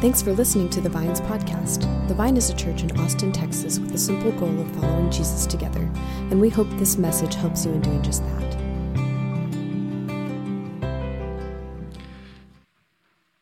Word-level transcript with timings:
Thanks 0.00 0.22
for 0.22 0.32
listening 0.32 0.70
to 0.70 0.80
the 0.80 0.88
Vines 0.88 1.20
podcast. 1.22 1.80
The 2.06 2.14
Vine 2.14 2.36
is 2.36 2.50
a 2.50 2.54
church 2.54 2.84
in 2.84 3.00
Austin, 3.00 3.32
Texas, 3.32 3.80
with 3.80 3.90
the 3.90 3.98
simple 3.98 4.30
goal 4.30 4.60
of 4.60 4.70
following 4.76 5.10
Jesus 5.10 5.44
together, 5.44 5.90
and 6.30 6.40
we 6.40 6.50
hope 6.50 6.68
this 6.70 6.96
message 6.96 7.34
helps 7.34 7.66
you 7.66 7.72
in 7.72 7.80
doing 7.80 8.00
just 8.00 8.22
that. 8.22 8.56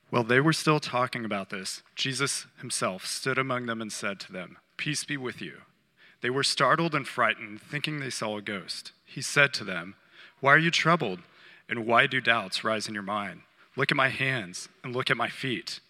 While 0.09 0.25
they 0.25 0.41
were 0.41 0.55
still 0.55 0.81
talking 0.81 1.27
about 1.27 1.51
this, 1.51 1.83
Jesus 1.95 2.47
himself 2.59 3.05
stood 3.05 3.37
among 3.37 3.67
them 3.67 3.83
and 3.83 3.93
said 3.93 4.19
to 4.21 4.33
them, 4.33 4.57
Peace 4.79 5.05
be 5.05 5.19
with 5.19 5.43
you. 5.43 5.59
They 6.23 6.31
were 6.31 6.43
startled 6.43 6.95
and 6.95 7.07
frightened, 7.07 7.61
thinking 7.61 8.01
they 8.01 8.09
saw 8.09 8.39
a 8.39 8.41
ghost. 8.41 8.93
He 9.05 9.21
said 9.21 9.53
to 9.53 9.65
them, 9.65 9.95
Why 10.41 10.55
are 10.55 10.59
you 10.59 10.71
troubled? 10.71 11.21
And 11.69 11.87
why 11.87 12.07
do 12.07 12.19
doubts 12.23 12.65
rise 12.65 12.89
in 12.89 12.95
your 12.95 13.03
mind? 13.03 13.43
Look 13.77 13.91
at 13.91 13.97
my 13.99 14.09
hands 14.09 14.71
and 14.83 14.97
look 14.97 15.11
at 15.11 15.19
my 15.19 15.29
feet. 15.29 15.81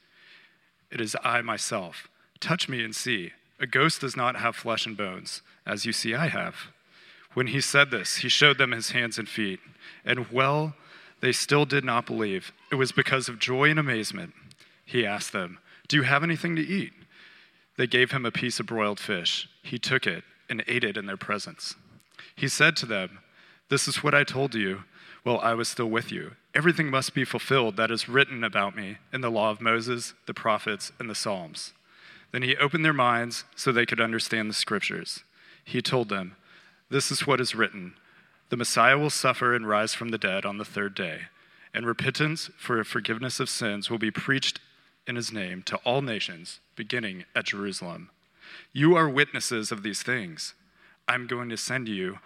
It 0.91 1.01
is 1.01 1.17
I 1.23 1.43
myself. 1.43 2.09
Touch 2.41 2.69
me 2.69 2.85
and 2.85 2.95
see. 2.95 3.33
A 3.59 3.67
ghost 3.67 4.01
does 4.01 4.17
not 4.17 4.37
have 4.37 4.55
flesh 4.55 4.87
and 4.87 4.97
bones, 4.97 5.43
as 5.65 5.85
you 5.85 5.93
see 5.93 6.15
I 6.15 6.29
have. 6.29 6.57
When 7.35 7.49
he 7.49 7.61
said 7.61 7.91
this, 7.91 8.17
he 8.17 8.29
showed 8.29 8.59
them 8.59 8.73
his 8.73 8.91
hands 8.91 9.19
and 9.19 9.29
feet. 9.29 9.61
And 10.05 10.31
well, 10.31 10.75
they 11.21 11.33
still 11.33 11.65
did 11.65 11.85
not 11.85 12.07
believe. 12.07 12.53
It 12.71 12.77
was 12.77 12.93
because 12.93 13.29
of 13.29 13.39
joy 13.39 13.71
and 13.71 13.79
amazement. 13.79 14.35
He 14.85 15.07
asked 15.07 15.33
them, 15.33 15.59
Do 15.89 15.97
you 15.97 16.03
have 16.03 16.23
anything 16.23 16.57
to 16.57 16.63
eat? 16.63 16.93
They 17.77 17.87
gave 17.87 18.11
him 18.11 18.25
a 18.25 18.31
piece 18.31 18.61
of 18.61 18.67
broiled 18.67 19.01
fish. 19.01 19.49
He 19.63 19.79
took 19.79 20.07
it 20.07 20.25
and 20.49 20.65
ate 20.67 20.85
it 20.85 20.97
in 20.97 21.07
their 21.07 21.17
presence. 21.17 21.75
He 22.35 22.49
said 22.49 22.77
to 22.77 22.87
them, 22.87 23.19
This 23.69 23.89
is 23.89 24.03
what 24.03 24.15
I 24.15 24.25
told 24.25 24.55
you 24.55 24.85
while 25.27 25.41
I 25.41 25.55
was 25.55 25.69
still 25.69 25.91
with 25.91 26.13
you. 26.13 26.37
Everything 26.55 26.89
must 26.89 27.13
be 27.13 27.25
fulfilled 27.25 27.77
that 27.77 27.91
is 27.91 28.09
written 28.09 28.45
about 28.45 28.77
me 28.77 28.99
in 29.13 29.23
the 29.23 29.31
law 29.31 29.51
of 29.51 29.61
Moses, 29.61 30.15
the 30.27 30.33
prophets, 30.33 30.93
and 31.01 31.11
the 31.11 31.17
Psalms. 31.17 31.73
Then 32.31 32.43
he 32.43 32.57
opened 32.57 32.85
their 32.85 32.93
minds 32.93 33.43
so 33.57 33.73
they 33.73 33.87
could 33.87 34.01
understand 34.01 34.49
the 34.49 34.55
scriptures. 34.55 35.25
He 35.65 35.83
told 35.83 36.11
them, 36.11 36.37
This 36.91 37.11
is 37.11 37.27
what 37.27 37.41
is 37.41 37.57
written 37.57 37.95
The 38.51 38.57
Messiah 38.57 38.97
will 38.97 39.11
suffer 39.11 39.53
and 39.53 39.67
rise 39.67 39.95
from 39.95 40.11
the 40.11 40.19
dead 40.19 40.47
on 40.47 40.59
the 40.59 40.65
third 40.65 40.95
day, 40.95 41.23
and 41.75 41.85
repentance 41.85 42.49
for 42.57 42.79
a 42.79 42.85
forgiveness 42.85 43.41
of 43.41 43.51
sins 43.51 43.91
will 43.91 43.99
be 43.99 44.13
preached 44.13 44.61
in 45.09 45.17
his 45.17 45.33
name 45.33 45.65
to 45.65 45.77
all 45.79 46.03
nations, 46.03 46.61
beginning 46.77 47.25
at 47.35 47.47
Jerusalem. 47.47 48.11
You 48.73 48.95
are 48.95 49.09
witnesses 49.09 49.73
of 49.73 49.83
these 49.83 50.05
things. 50.05 50.55
I'm 51.09 51.27
going 51.27 51.49
to 51.49 51.57
send 51.57 51.89
you 51.89 52.21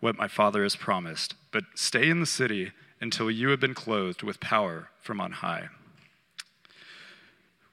what 0.00 0.16
my 0.16 0.28
Father 0.28 0.62
has 0.62 0.76
promised, 0.76 1.34
but 1.50 1.64
stay 1.74 2.08
in 2.08 2.20
the 2.20 2.26
city 2.26 2.72
until 3.00 3.30
you 3.30 3.48
have 3.48 3.60
been 3.60 3.74
clothed 3.74 4.22
with 4.22 4.40
power 4.40 4.90
from 5.00 5.20
on 5.20 5.32
high. 5.32 5.68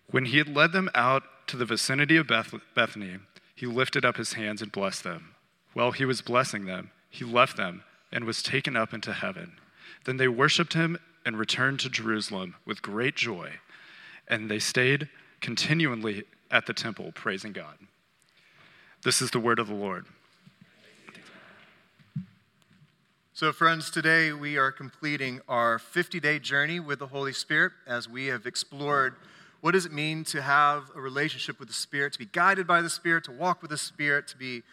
When 0.09 0.25
he 0.25 0.37
had 0.37 0.55
led 0.55 0.71
them 0.71 0.89
out 0.93 1.23
to 1.47 1.57
the 1.57 1.65
vicinity 1.65 2.17
of 2.17 2.27
Beth- 2.27 2.53
Bethany, 2.75 3.17
he 3.55 3.65
lifted 3.65 4.05
up 4.05 4.17
his 4.17 4.33
hands 4.33 4.61
and 4.61 4.71
blessed 4.71 5.03
them. 5.03 5.35
While 5.73 5.91
he 5.91 6.05
was 6.05 6.21
blessing 6.21 6.65
them, 6.65 6.91
he 7.09 7.25
left 7.25 7.57
them 7.57 7.83
and 8.11 8.25
was 8.25 8.43
taken 8.43 8.75
up 8.75 8.93
into 8.93 9.13
heaven. 9.13 9.57
Then 10.05 10.17
they 10.17 10.27
worshiped 10.27 10.73
him 10.73 10.97
and 11.25 11.37
returned 11.37 11.79
to 11.81 11.89
Jerusalem 11.89 12.55
with 12.65 12.81
great 12.81 13.15
joy, 13.15 13.53
and 14.27 14.49
they 14.49 14.59
stayed 14.59 15.09
continually 15.41 16.23
at 16.51 16.65
the 16.65 16.73
temple, 16.73 17.11
praising 17.13 17.51
God. 17.51 17.77
This 19.03 19.21
is 19.21 19.31
the 19.31 19.39
word 19.39 19.59
of 19.59 19.67
the 19.67 19.73
Lord. 19.73 20.05
So, 23.37 23.51
friends, 23.51 23.91
today 23.91 24.31
we 24.31 24.57
are 24.57 24.71
completing 24.71 25.41
our 25.49 25.77
50 25.77 26.21
day 26.21 26.39
journey 26.39 26.79
with 26.79 26.99
the 26.99 27.07
Holy 27.07 27.33
Spirit 27.33 27.73
as 27.85 28.07
we 28.07 28.27
have 28.27 28.45
explored 28.45 29.15
what 29.59 29.73
does 29.73 29.85
it 29.85 29.91
mean 29.91 30.23
to 30.23 30.41
have 30.41 30.89
a 30.95 31.01
relationship 31.01 31.59
with 31.59 31.67
the 31.67 31.73
Spirit, 31.73 32.13
to 32.13 32.19
be 32.19 32.29
guided 32.31 32.65
by 32.65 32.81
the 32.81 32.89
Spirit, 32.89 33.25
to 33.25 33.33
walk 33.33 33.61
with 33.61 33.71
the 33.71 33.77
Spirit, 33.77 34.29
to 34.29 34.37
be 34.37 34.63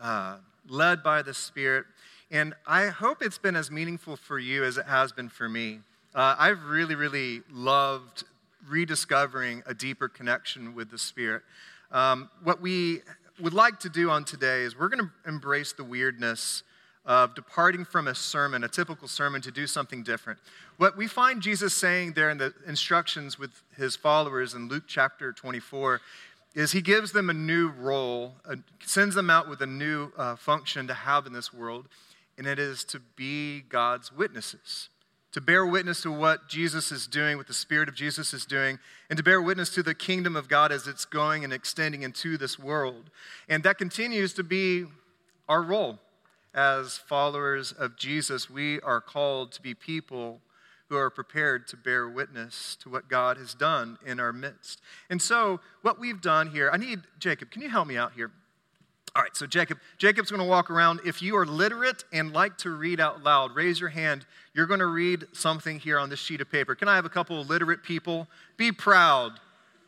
uh, 0.00 0.38
led 0.68 1.04
by 1.04 1.22
the 1.22 1.32
Spirit. 1.32 1.86
And 2.28 2.54
I 2.66 2.88
hope 2.88 3.22
it's 3.22 3.38
been 3.38 3.54
as 3.54 3.70
meaningful 3.70 4.16
for 4.16 4.40
you 4.40 4.64
as 4.64 4.78
it 4.78 4.86
has 4.86 5.12
been 5.12 5.28
for 5.28 5.48
me. 5.48 5.78
Uh, 6.12 6.34
I've 6.36 6.64
really, 6.64 6.96
really 6.96 7.42
loved 7.52 8.24
rediscovering 8.68 9.62
a 9.64 9.74
deeper 9.74 10.08
connection 10.08 10.74
with 10.74 10.90
the 10.90 10.98
Spirit. 10.98 11.42
Um, 11.92 12.30
what 12.42 12.60
we 12.60 13.02
would 13.38 13.54
like 13.54 13.78
to 13.78 13.88
do 13.88 14.10
on 14.10 14.24
today 14.24 14.62
is 14.62 14.76
we're 14.76 14.88
going 14.88 15.04
to 15.04 15.12
embrace 15.24 15.72
the 15.72 15.84
weirdness 15.84 16.64
of 17.08 17.34
departing 17.34 17.86
from 17.86 18.06
a 18.06 18.14
sermon, 18.14 18.62
a 18.62 18.68
typical 18.68 19.08
sermon, 19.08 19.40
to 19.40 19.50
do 19.50 19.66
something 19.66 20.02
different. 20.02 20.38
What 20.76 20.94
we 20.94 21.08
find 21.08 21.40
Jesus 21.40 21.74
saying 21.74 22.12
there 22.12 22.28
in 22.28 22.36
the 22.36 22.52
instructions 22.66 23.38
with 23.38 23.62
his 23.78 23.96
followers 23.96 24.52
in 24.52 24.68
Luke 24.68 24.84
chapter 24.86 25.32
24 25.32 26.02
is 26.54 26.72
he 26.72 26.82
gives 26.82 27.12
them 27.12 27.30
a 27.30 27.34
new 27.34 27.68
role, 27.70 28.34
sends 28.84 29.14
them 29.14 29.30
out 29.30 29.48
with 29.48 29.62
a 29.62 29.66
new 29.66 30.12
uh, 30.18 30.36
function 30.36 30.86
to 30.86 30.92
have 30.92 31.26
in 31.26 31.32
this 31.32 31.52
world, 31.52 31.88
and 32.36 32.46
it 32.46 32.58
is 32.58 32.84
to 32.84 33.00
be 33.16 33.62
God's 33.62 34.12
witnesses, 34.12 34.90
to 35.32 35.40
bear 35.40 35.64
witness 35.64 36.02
to 36.02 36.12
what 36.12 36.46
Jesus 36.46 36.92
is 36.92 37.06
doing, 37.06 37.38
what 37.38 37.46
the 37.46 37.54
Spirit 37.54 37.88
of 37.88 37.94
Jesus 37.94 38.34
is 38.34 38.44
doing, 38.44 38.78
and 39.08 39.16
to 39.16 39.22
bear 39.22 39.40
witness 39.40 39.70
to 39.70 39.82
the 39.82 39.94
kingdom 39.94 40.36
of 40.36 40.46
God 40.46 40.70
as 40.72 40.86
it's 40.86 41.06
going 41.06 41.42
and 41.42 41.54
extending 41.54 42.02
into 42.02 42.36
this 42.36 42.58
world. 42.58 43.08
And 43.48 43.62
that 43.62 43.78
continues 43.78 44.34
to 44.34 44.42
be 44.42 44.84
our 45.48 45.62
role 45.62 46.00
as 46.54 46.96
followers 46.96 47.72
of 47.72 47.96
Jesus, 47.96 48.48
we 48.48 48.80
are 48.80 49.00
called 49.00 49.52
to 49.52 49.62
be 49.62 49.74
people 49.74 50.40
who 50.88 50.96
are 50.96 51.10
prepared 51.10 51.68
to 51.68 51.76
bear 51.76 52.08
witness 52.08 52.76
to 52.80 52.88
what 52.88 53.08
God 53.08 53.36
has 53.36 53.54
done 53.54 53.98
in 54.06 54.18
our 54.18 54.32
midst. 54.32 54.80
And 55.10 55.20
so, 55.20 55.60
what 55.82 56.00
we've 56.00 56.20
done 56.20 56.50
here, 56.50 56.70
I 56.72 56.78
need 56.78 57.00
Jacob, 57.18 57.50
can 57.50 57.62
you 57.62 57.68
help 57.68 57.86
me 57.86 57.96
out 57.96 58.12
here? 58.12 58.30
All 59.14 59.22
right, 59.22 59.36
so 59.36 59.46
Jacob, 59.46 59.78
Jacob's 59.96 60.30
going 60.30 60.42
to 60.42 60.48
walk 60.48 60.70
around. 60.70 61.00
If 61.04 61.22
you 61.22 61.36
are 61.36 61.46
literate 61.46 62.04
and 62.12 62.32
like 62.32 62.56
to 62.58 62.70
read 62.70 63.00
out 63.00 63.22
loud, 63.22 63.54
raise 63.54 63.80
your 63.80 63.88
hand. 63.88 64.26
You're 64.54 64.66
going 64.66 64.80
to 64.80 64.86
read 64.86 65.26
something 65.32 65.80
here 65.80 65.98
on 65.98 66.08
this 66.08 66.20
sheet 66.20 66.40
of 66.40 66.50
paper. 66.50 66.74
Can 66.74 66.88
I 66.88 66.94
have 66.94 67.04
a 67.04 67.10
couple 67.10 67.40
of 67.40 67.48
literate 67.48 67.82
people? 67.82 68.28
Be 68.56 68.70
proud. 68.70 69.32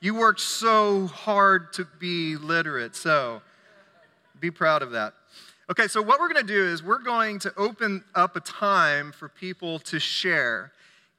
You 0.01 0.15
worked 0.15 0.41
so 0.41 1.07
hard 1.07 1.73
to 1.75 1.87
be 1.99 2.37
literate, 2.37 2.97
so 2.97 3.43
be 4.41 4.51
proud 4.51 4.83
of 4.83 4.93
that. 4.93 5.15
Okay, 5.71 5.87
so 5.87 6.03
what 6.03 6.19
we're 6.19 6.27
going 6.27 6.45
to 6.45 6.53
do 6.53 6.67
is 6.67 6.83
we're 6.83 6.99
going 6.99 7.39
to 7.39 7.55
open 7.57 8.03
up 8.13 8.35
a 8.35 8.41
time 8.41 9.13
for 9.13 9.29
people 9.29 9.79
to 9.79 10.01
share. 10.01 10.73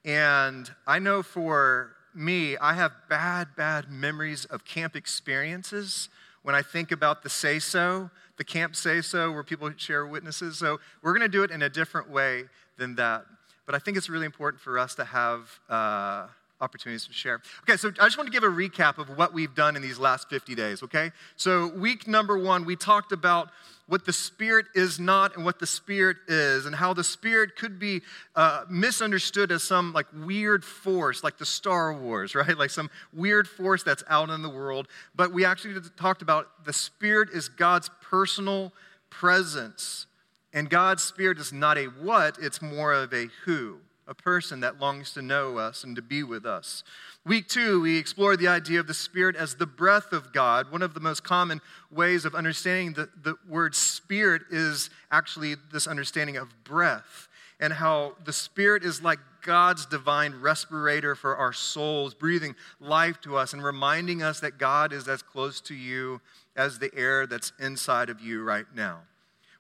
And 0.04 0.70
I 0.86 1.00
know 1.00 1.24
for 1.24 1.94
me, 2.14 2.58
I 2.58 2.74
have 2.74 2.92
bad, 3.10 3.56
bad 3.56 3.90
memories 3.90 4.44
of 4.44 4.66
camp 4.66 4.98
experiences 4.98 6.10
when 6.44 6.54
I 6.54 6.64
think 6.64 6.92
about 6.92 7.24
the 7.24 7.30
say 7.30 7.60
so, 7.60 8.10
the 8.36 8.44
camp 8.44 8.76
say 8.76 9.00
so, 9.00 9.32
where 9.32 9.44
people 9.44 9.72
share 9.78 10.06
witnesses. 10.06 10.58
So 10.58 10.82
we're 11.02 11.14
going 11.14 11.22
to 11.22 11.30
do 11.30 11.44
it 11.44 11.52
in 11.52 11.62
a 11.62 11.70
different 11.70 12.10
way 12.10 12.44
than 12.78 12.96
that. 12.96 13.24
But 13.66 13.76
I 13.76 13.80
think 13.80 13.96
it's 13.96 14.10
really 14.10 14.26
important 14.26 14.62
for 14.62 14.78
us 14.78 14.96
to 14.96 15.06
have. 15.06 15.62
Uh, 15.70 16.28
opportunities 16.62 17.08
to 17.08 17.14
share. 17.14 17.42
Okay, 17.64 17.76
so 17.76 17.90
I 18.00 18.06
just 18.06 18.18
want 18.18 18.28
to 18.28 18.32
give 18.32 18.44
a 18.44 18.48
recap 18.48 19.00
of 19.00 19.18
what 19.18 19.34
we've 19.34 19.54
done 19.56 19.76
in 19.76 19.82
these 19.82 19.98
last 19.98 20.30
50 20.30 20.56
days, 20.56 20.84
okay? 20.84 21.12
So, 21.36 21.68
week 21.70 22.08
number 22.08 22.38
one, 22.38 22.66
we 22.66 22.76
talked 22.76 23.12
about 23.12 23.50
what 23.92 24.06
the 24.06 24.14
Spirit 24.14 24.68
is 24.74 25.02
not 25.02 25.36
and 25.36 25.44
what 25.44 25.60
the 25.60 25.68
Spirit 25.68 26.16
is, 26.30 26.66
and 26.66 26.74
how 26.74 26.94
the 26.94 27.04
Spirit 27.04 27.58
could 27.58 27.78
be 27.78 28.02
uh, 28.38 28.64
misunderstood 28.70 29.52
as 29.52 29.64
some 29.64 29.92
like 29.92 30.06
weird 30.14 30.64
force, 30.64 31.26
like 31.26 31.38
the 31.38 31.46
Star 31.46 31.94
Wars, 31.94 32.34
right? 32.36 32.58
Like 32.58 32.70
some 32.70 32.90
weird 33.12 33.50
force 33.50 33.84
that's 33.84 34.02
out 34.08 34.30
in 34.30 34.44
the 34.44 34.50
world. 34.50 34.88
But 35.14 35.34
we 35.34 35.44
actually 35.44 35.76
talked 35.98 36.22
about 36.22 36.64
the 36.64 36.72
Spirit 36.72 37.32
is 37.34 37.50
God's 37.50 37.90
personal 38.02 38.72
presence. 39.10 40.06
And 40.54 40.70
God's 40.70 41.04
Spirit 41.04 41.38
is 41.38 41.52
not 41.52 41.78
a 41.78 41.88
what, 41.88 42.38
it's 42.42 42.62
more 42.62 42.94
of 42.94 43.14
a 43.14 43.28
who 43.44 43.82
a 44.12 44.14
person 44.14 44.60
that 44.60 44.78
longs 44.78 45.14
to 45.14 45.22
know 45.22 45.58
us 45.58 45.86
and 45.86 45.96
to 45.96 46.02
be 46.02 46.22
with 46.22 46.46
us. 46.46 46.84
Week 47.26 47.48
two, 47.48 47.80
we 47.80 47.98
explored 47.98 48.40
the 48.40 48.48
idea 48.50 48.78
of 48.78 48.86
the 48.86 48.94
Spirit 48.94 49.38
as 49.38 49.56
the 49.56 49.66
breath 49.66 50.12
of 50.12 50.34
God. 50.34 50.70
One 50.70 50.82
of 50.82 50.94
the 50.94 51.00
most 51.00 51.24
common 51.24 51.62
ways 51.90 52.26
of 52.26 52.36
understanding 52.36 52.92
the, 52.92 53.10
the 53.24 53.36
word 53.48 53.74
Spirit 53.74 54.42
is 54.52 54.90
actually 55.12 55.56
this 55.72 55.88
understanding 55.88 56.36
of 56.36 56.50
breath 56.66 57.30
and 57.62 57.72
how 57.72 58.16
the 58.26 58.34
Spirit 58.34 58.84
is 58.84 59.02
like 59.02 59.20
God's 59.44 59.86
divine 59.86 60.34
respirator 60.42 61.16
for 61.16 61.38
our 61.38 61.54
souls, 61.54 62.14
breathing 62.14 62.54
life 62.82 63.22
to 63.22 63.38
us 63.38 63.54
and 63.54 63.64
reminding 63.64 64.22
us 64.22 64.42
that 64.42 64.58
God 64.58 64.92
is 64.92 65.08
as 65.08 65.22
close 65.22 65.62
to 65.62 65.74
you 65.74 66.20
as 66.58 66.80
the 66.80 66.94
air 66.94 67.26
that's 67.26 67.54
inside 67.62 68.10
of 68.10 68.20
you 68.20 68.44
right 68.44 68.66
now. 68.76 69.04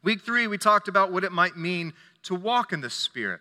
Week 0.04 0.20
three, 0.20 0.48
we 0.48 0.58
talked 0.58 0.90
about 0.90 1.14
what 1.14 1.24
it 1.24 1.31
might 1.31 1.56
mean 1.56 1.94
to 2.24 2.36
walk 2.36 2.74
in 2.74 2.81
the 2.81 2.90
Spirit. 2.90 3.40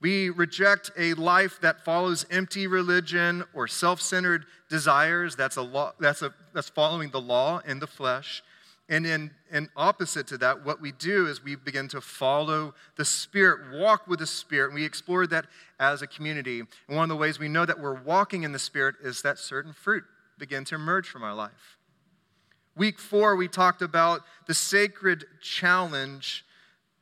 We 0.00 0.30
reject 0.30 0.92
a 0.96 1.14
life 1.14 1.58
that 1.60 1.84
follows 1.84 2.24
empty 2.30 2.66
religion 2.66 3.44
or 3.52 3.66
self 3.66 4.00
centered 4.00 4.46
desires. 4.70 5.34
That's, 5.34 5.56
a 5.56 5.62
law, 5.62 5.92
that's, 5.98 6.22
a, 6.22 6.32
that's 6.54 6.68
following 6.68 7.10
the 7.10 7.20
law 7.20 7.60
in 7.66 7.80
the 7.80 7.86
flesh. 7.86 8.42
And 8.88 9.06
in, 9.06 9.32
in 9.52 9.68
opposite 9.76 10.26
to 10.28 10.38
that, 10.38 10.64
what 10.64 10.80
we 10.80 10.92
do 10.92 11.26
is 11.26 11.44
we 11.44 11.56
begin 11.56 11.88
to 11.88 12.00
follow 12.00 12.74
the 12.96 13.04
Spirit, 13.04 13.78
walk 13.78 14.06
with 14.06 14.20
the 14.20 14.26
Spirit. 14.26 14.68
And 14.68 14.76
we 14.76 14.84
explored 14.84 15.30
that 15.30 15.46
as 15.78 16.00
a 16.00 16.06
community. 16.06 16.60
And 16.60 16.96
one 16.96 17.02
of 17.02 17.08
the 17.10 17.16
ways 17.16 17.38
we 17.38 17.48
know 17.48 17.66
that 17.66 17.80
we're 17.80 18.00
walking 18.00 18.44
in 18.44 18.52
the 18.52 18.58
Spirit 18.58 18.94
is 19.02 19.20
that 19.22 19.38
certain 19.38 19.74
fruit 19.74 20.04
begin 20.38 20.64
to 20.66 20.76
emerge 20.76 21.08
from 21.08 21.22
our 21.22 21.34
life. 21.34 21.76
Week 22.76 22.98
four, 22.98 23.36
we 23.36 23.48
talked 23.48 23.82
about 23.82 24.20
the 24.46 24.54
sacred 24.54 25.24
challenge 25.42 26.44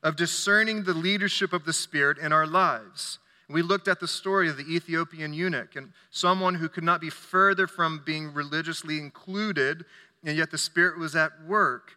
of 0.07 0.15
discerning 0.15 0.85
the 0.85 0.95
leadership 0.95 1.53
of 1.53 1.65
the 1.65 1.73
Spirit 1.73 2.17
in 2.17 2.33
our 2.33 2.47
lives. 2.47 3.19
We 3.51 3.61
looked 3.61 3.89
at 3.89 3.99
the 3.99 4.07
story 4.07 4.49
of 4.49 4.57
the 4.57 4.63
Ethiopian 4.63 5.35
eunuch 5.35 5.75
and 5.75 5.93
someone 6.13 6.55
who 6.55 6.69
could 6.69 6.85
not 6.85 7.01
be 7.01 7.11
further 7.11 7.67
from 7.67 8.03
being 8.07 8.33
religiously 8.33 8.99
included, 8.99 9.85
and 10.25 10.37
yet 10.39 10.53
the 10.53 10.59
Spirit 10.59 10.97
was 10.97 11.17
at 11.17 11.33
work, 11.45 11.97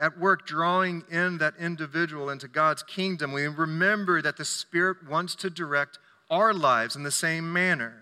at 0.00 0.18
work 0.18 0.46
drawing 0.46 1.04
in 1.10 1.36
that 1.38 1.52
individual 1.60 2.30
into 2.30 2.48
God's 2.48 2.82
kingdom. 2.82 3.32
We 3.32 3.46
remember 3.46 4.22
that 4.22 4.38
the 4.38 4.46
Spirit 4.46 5.06
wants 5.06 5.34
to 5.34 5.50
direct 5.50 5.98
our 6.30 6.54
lives 6.54 6.96
in 6.96 7.02
the 7.02 7.10
same 7.10 7.52
manner. 7.52 8.01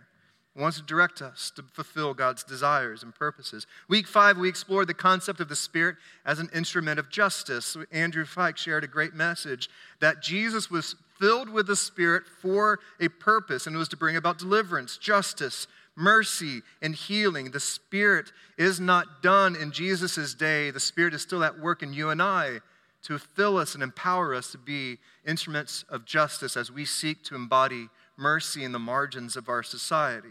Wants 0.60 0.76
to 0.76 0.84
direct 0.84 1.22
us 1.22 1.50
to 1.56 1.62
fulfill 1.62 2.12
God's 2.12 2.44
desires 2.44 3.02
and 3.02 3.14
purposes. 3.14 3.66
Week 3.88 4.06
five, 4.06 4.36
we 4.36 4.46
explored 4.46 4.88
the 4.88 4.94
concept 4.94 5.40
of 5.40 5.48
the 5.48 5.56
Spirit 5.56 5.96
as 6.26 6.38
an 6.38 6.50
instrument 6.54 6.98
of 6.98 7.08
justice. 7.08 7.78
Andrew 7.90 8.26
Fike 8.26 8.58
shared 8.58 8.84
a 8.84 8.86
great 8.86 9.14
message 9.14 9.70
that 10.00 10.20
Jesus 10.20 10.70
was 10.70 10.96
filled 11.18 11.48
with 11.48 11.66
the 11.66 11.76
Spirit 11.76 12.24
for 12.42 12.78
a 13.00 13.08
purpose, 13.08 13.66
and 13.66 13.74
it 13.74 13.78
was 13.78 13.88
to 13.88 13.96
bring 13.96 14.16
about 14.16 14.38
deliverance, 14.38 14.98
justice, 14.98 15.66
mercy, 15.96 16.60
and 16.82 16.94
healing. 16.94 17.52
The 17.52 17.60
Spirit 17.60 18.30
is 18.58 18.78
not 18.78 19.22
done 19.22 19.56
in 19.56 19.72
Jesus' 19.72 20.34
day. 20.34 20.70
The 20.70 20.78
Spirit 20.78 21.14
is 21.14 21.22
still 21.22 21.42
at 21.42 21.58
work 21.58 21.82
in 21.82 21.94
you 21.94 22.10
and 22.10 22.20
I 22.20 22.60
to 23.04 23.18
fill 23.18 23.56
us 23.56 23.72
and 23.72 23.82
empower 23.82 24.34
us 24.34 24.52
to 24.52 24.58
be 24.58 24.98
instruments 25.26 25.86
of 25.88 26.04
justice 26.04 26.54
as 26.54 26.70
we 26.70 26.84
seek 26.84 27.24
to 27.24 27.34
embody 27.34 27.88
mercy 28.18 28.62
in 28.62 28.72
the 28.72 28.78
margins 28.78 29.36
of 29.36 29.48
our 29.48 29.62
society. 29.62 30.28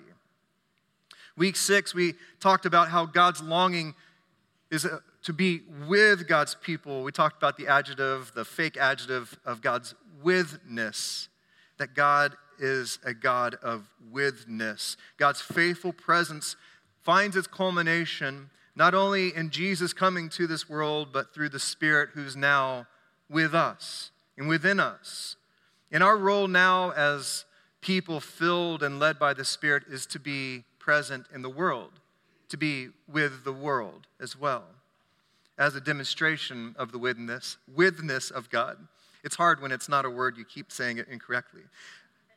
Week 1.39 1.55
six, 1.55 1.93
we 1.95 2.15
talked 2.41 2.65
about 2.65 2.89
how 2.89 3.05
God's 3.05 3.41
longing 3.41 3.95
is 4.69 4.85
uh, 4.85 4.99
to 5.23 5.31
be 5.31 5.61
with 5.87 6.27
God's 6.27 6.53
people. 6.53 7.01
We 7.01 7.13
talked 7.13 7.37
about 7.37 7.55
the 7.55 7.69
adjective, 7.69 8.33
the 8.35 8.43
fake 8.43 8.75
adjective 8.75 9.39
of 9.45 9.61
God's 9.61 9.95
withness, 10.21 11.29
that 11.77 11.95
God 11.95 12.35
is 12.59 12.99
a 13.05 13.13
God 13.13 13.55
of 13.63 13.87
withness. 14.11 14.97
God's 15.15 15.39
faithful 15.39 15.93
presence 15.93 16.57
finds 17.03 17.37
its 17.37 17.47
culmination 17.47 18.49
not 18.75 18.93
only 18.93 19.33
in 19.33 19.49
Jesus 19.49 19.93
coming 19.93 20.27
to 20.31 20.45
this 20.45 20.69
world, 20.69 21.13
but 21.13 21.33
through 21.33 21.49
the 21.49 21.59
Spirit 21.59 22.09
who's 22.15 22.35
now 22.35 22.85
with 23.29 23.55
us 23.55 24.11
and 24.37 24.49
within 24.49 24.77
us. 24.77 25.37
And 25.89 26.03
our 26.03 26.17
role 26.17 26.49
now 26.49 26.91
as 26.91 27.45
people 27.79 28.19
filled 28.19 28.83
and 28.83 28.99
led 28.99 29.17
by 29.17 29.33
the 29.33 29.45
Spirit 29.45 29.83
is 29.89 30.05
to 30.07 30.19
be 30.19 30.65
present 30.89 31.27
in 31.31 31.43
the 31.43 31.49
world, 31.51 31.91
to 32.49 32.57
be 32.57 32.87
with 33.07 33.43
the 33.43 33.53
world 33.53 34.07
as 34.19 34.35
well, 34.35 34.63
as 35.55 35.75
a 35.75 35.79
demonstration 35.79 36.73
of 36.79 36.91
the 36.91 36.97
withness, 36.97 37.57
withness 37.75 38.31
of 38.31 38.49
God. 38.49 38.75
It's 39.23 39.35
hard 39.35 39.61
when 39.61 39.71
it's 39.71 39.87
not 39.87 40.03
a 40.03 40.09
word, 40.09 40.35
you 40.35 40.45
keep 40.45 40.71
saying 40.71 40.97
it 40.97 41.07
incorrectly. 41.07 41.61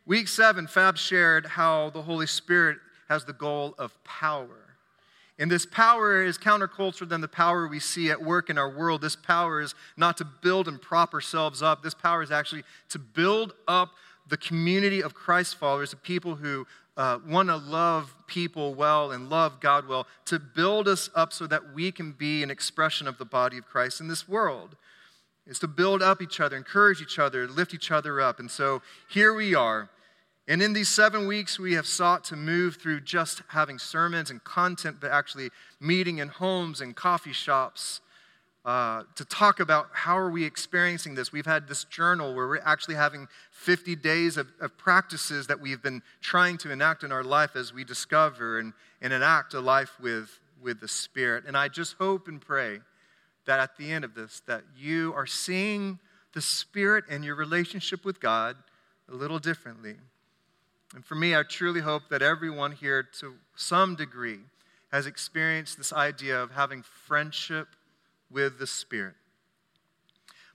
Week 0.05 0.29
seven, 0.29 0.67
Fab 0.67 0.99
shared 0.99 1.47
how 1.47 1.89
the 1.95 2.03
Holy 2.03 2.27
Spirit 2.27 2.77
has 3.09 3.25
the 3.25 3.33
goal 3.33 3.75
of 3.79 3.97
power. 4.05 4.77
And 5.39 5.51
this 5.51 5.65
power 5.65 6.23
is 6.23 6.37
counterculture 6.37 7.09
than 7.09 7.23
the 7.23 7.29
power 7.29 7.67
we 7.67 7.81
see 7.81 8.11
at 8.11 8.23
work 8.23 8.51
in 8.51 8.59
our 8.59 8.69
world. 8.69 9.01
This 9.01 9.17
power 9.17 9.63
is 9.63 9.75
not 9.97 10.19
to 10.19 10.27
build 10.27 10.69
and 10.69 10.79
prop 10.79 11.15
ourselves 11.15 11.63
up. 11.63 11.83
This 11.83 11.95
power 11.95 12.23
is 12.23 12.31
actually 12.31 12.65
to 12.91 12.99
build 12.99 13.55
up 13.67 13.93
the 14.29 14.37
community 14.37 15.03
of 15.03 15.15
Christ 15.15 15.57
followers, 15.57 15.91
the 15.91 15.97
people 15.97 16.35
who 16.35 16.67
uh, 16.97 17.19
want 17.27 17.49
to 17.49 17.57
love 17.57 18.15
people 18.27 18.75
well 18.75 19.13
and 19.13 19.31
love 19.31 19.61
God 19.61 19.89
well, 19.89 20.07
to 20.27 20.39
build 20.39 20.89
us 20.89 21.09
up 21.15 21.33
so 21.33 21.47
that 21.47 21.73
we 21.75 21.91
can 21.93 22.13
be 22.13 22.43
an 22.43 22.51
expression 22.51 23.07
of 23.07 23.19
the 23.19 23.25
body 23.25 23.59
of 23.59 23.67
Christ 23.67 24.01
in 24.01 24.09
this 24.09 24.29
world 24.29 24.77
is 25.47 25.59
to 25.59 25.67
build 25.69 26.03
up 26.03 26.23
each 26.23 26.41
other, 26.41 26.57
encourage 26.57 27.01
each 27.01 27.19
other, 27.19 27.49
lift 27.49 27.75
each 27.75 27.91
other 27.91 28.21
up. 28.21 28.39
And 28.39 28.51
so 28.51 28.83
here 29.09 29.35
we 29.35 29.55
are. 29.55 29.91
And 30.49 30.63
in 30.63 30.73
these 30.73 30.89
seven 30.89 31.27
weeks, 31.27 31.59
we 31.59 31.75
have 31.75 31.87
sought 31.87 32.25
to 32.25 32.37
move 32.37 32.77
through 32.77 33.01
just 33.01 33.43
having 33.49 33.79
sermons 33.79 34.31
and 34.31 34.43
content, 34.45 34.99
but 35.01 35.11
actually 35.11 35.51
meeting 35.81 36.19
in 36.19 36.29
homes 36.29 36.81
and 36.81 36.95
coffee 36.95 37.33
shops 37.33 38.01
uh, 38.65 39.03
to 39.17 39.25
talk 39.25 39.59
about 39.59 39.89
how 39.93 40.17
are 40.17 40.31
we 40.31 40.45
experiencing 40.45 41.15
this. 41.15 41.33
We've 41.33 41.47
had 41.47 41.69
this 41.69 41.85
journal 41.85 42.35
where 42.35 42.47
we're 42.47 42.61
actually 42.61 42.95
having 42.95 43.27
50 43.63 43.97
days 43.97 44.37
of, 44.37 44.49
of 44.61 44.77
practices 44.77 45.47
that 45.47 45.61
we've 45.61 45.83
been 45.83 46.03
trying 46.21 46.59
to 46.59 46.73
enact 46.73 47.05
in 47.05 47.13
our 47.13 47.23
life 47.23 47.55
as 47.55 47.73
we 47.73 47.85
discover 47.85 48.59
and, 48.59 48.73
and 49.01 49.13
enact 49.13 49.55
a 49.55 49.61
life 49.61 49.99
with, 50.01 50.41
with 50.61 50.81
the 50.81 50.89
Spirit. 50.89 51.45
And 51.47 51.57
I 51.57 51.69
just 51.69 51.95
hope 51.95 52.27
and 52.27 52.41
pray 52.41 52.81
that 53.47 53.61
at 53.61 53.77
the 53.77 53.91
end 53.91 54.05
of 54.05 54.15
this 54.15 54.43
that 54.47 54.63
you 54.77 55.13
are 55.15 55.27
seeing 55.27 55.99
the 56.33 56.41
spirit 56.41 57.05
and 57.11 57.25
your 57.25 57.35
relationship 57.35 58.05
with 58.05 58.21
god 58.21 58.57
a 59.11 59.15
little 59.15 59.39
differently. 59.39 59.97
And 60.95 61.05
for 61.05 61.15
me 61.15 61.35
i 61.35 61.43
truly 61.43 61.81
hope 61.81 62.03
that 62.11 62.23
everyone 62.23 62.73
here 62.73 63.03
to 63.21 63.35
some 63.57 63.97
degree 63.97 64.41
has 64.93 65.07
experienced 65.07 65.77
this 65.77 65.93
idea 65.93 66.41
of 66.41 66.53
having 66.53 66.83
friendship 66.83 67.69
with 68.31 68.59
the 68.59 68.67
spirit. 68.67 69.15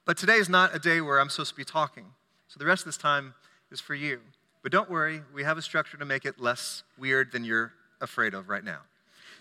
But 0.06 0.18
today 0.18 0.36
is 0.36 0.48
not 0.50 0.76
a 0.76 0.80
day 0.80 1.02
where 1.02 1.20
i'm 1.20 1.30
supposed 1.30 1.52
to 1.52 1.58
be 1.58 1.66
talking 1.66 2.06
so 2.48 2.58
the 2.58 2.66
rest 2.66 2.82
of 2.82 2.86
this 2.86 2.98
time 2.98 3.34
is 3.72 3.80
for 3.80 3.96
you 3.96 4.20
but 4.64 4.72
don't 4.72 4.90
worry 4.90 5.22
we 5.34 5.44
have 5.44 5.58
a 5.58 5.62
structure 5.62 5.98
to 5.98 6.06
make 6.06 6.26
it 6.26 6.40
less 6.40 6.84
weird 6.98 7.32
than 7.32 7.44
you're 7.44 7.74
afraid 8.02 8.34
of 8.34 8.50
right 8.50 8.64
now 8.64 8.80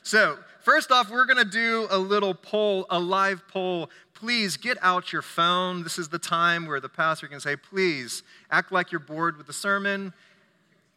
so, 0.07 0.39
first 0.61 0.93
off, 0.93 1.11
we're 1.11 1.25
going 1.27 1.45
to 1.45 1.45
do 1.45 1.89
a 1.91 1.99
little 1.99 2.33
poll, 2.33 2.87
a 2.91 3.01
live 3.01 3.43
poll. 3.49 3.91
Please 4.15 4.57
get 4.57 4.79
out 4.81 5.13
your 5.13 5.21
phone. 5.21 5.83
This 5.83 5.99
is 5.99 6.09
the 6.09 6.19
time 6.21 6.65
where 6.67 6.79
the 6.79 6.89
pastor 6.89 7.27
can 7.27 7.41
say, 7.41 7.57
please 7.57 8.23
act 8.49 8.71
like 8.71 8.93
you're 8.93 9.01
bored 9.01 9.37
with 9.37 9.49
the 9.49 9.53
sermon. 9.53 10.13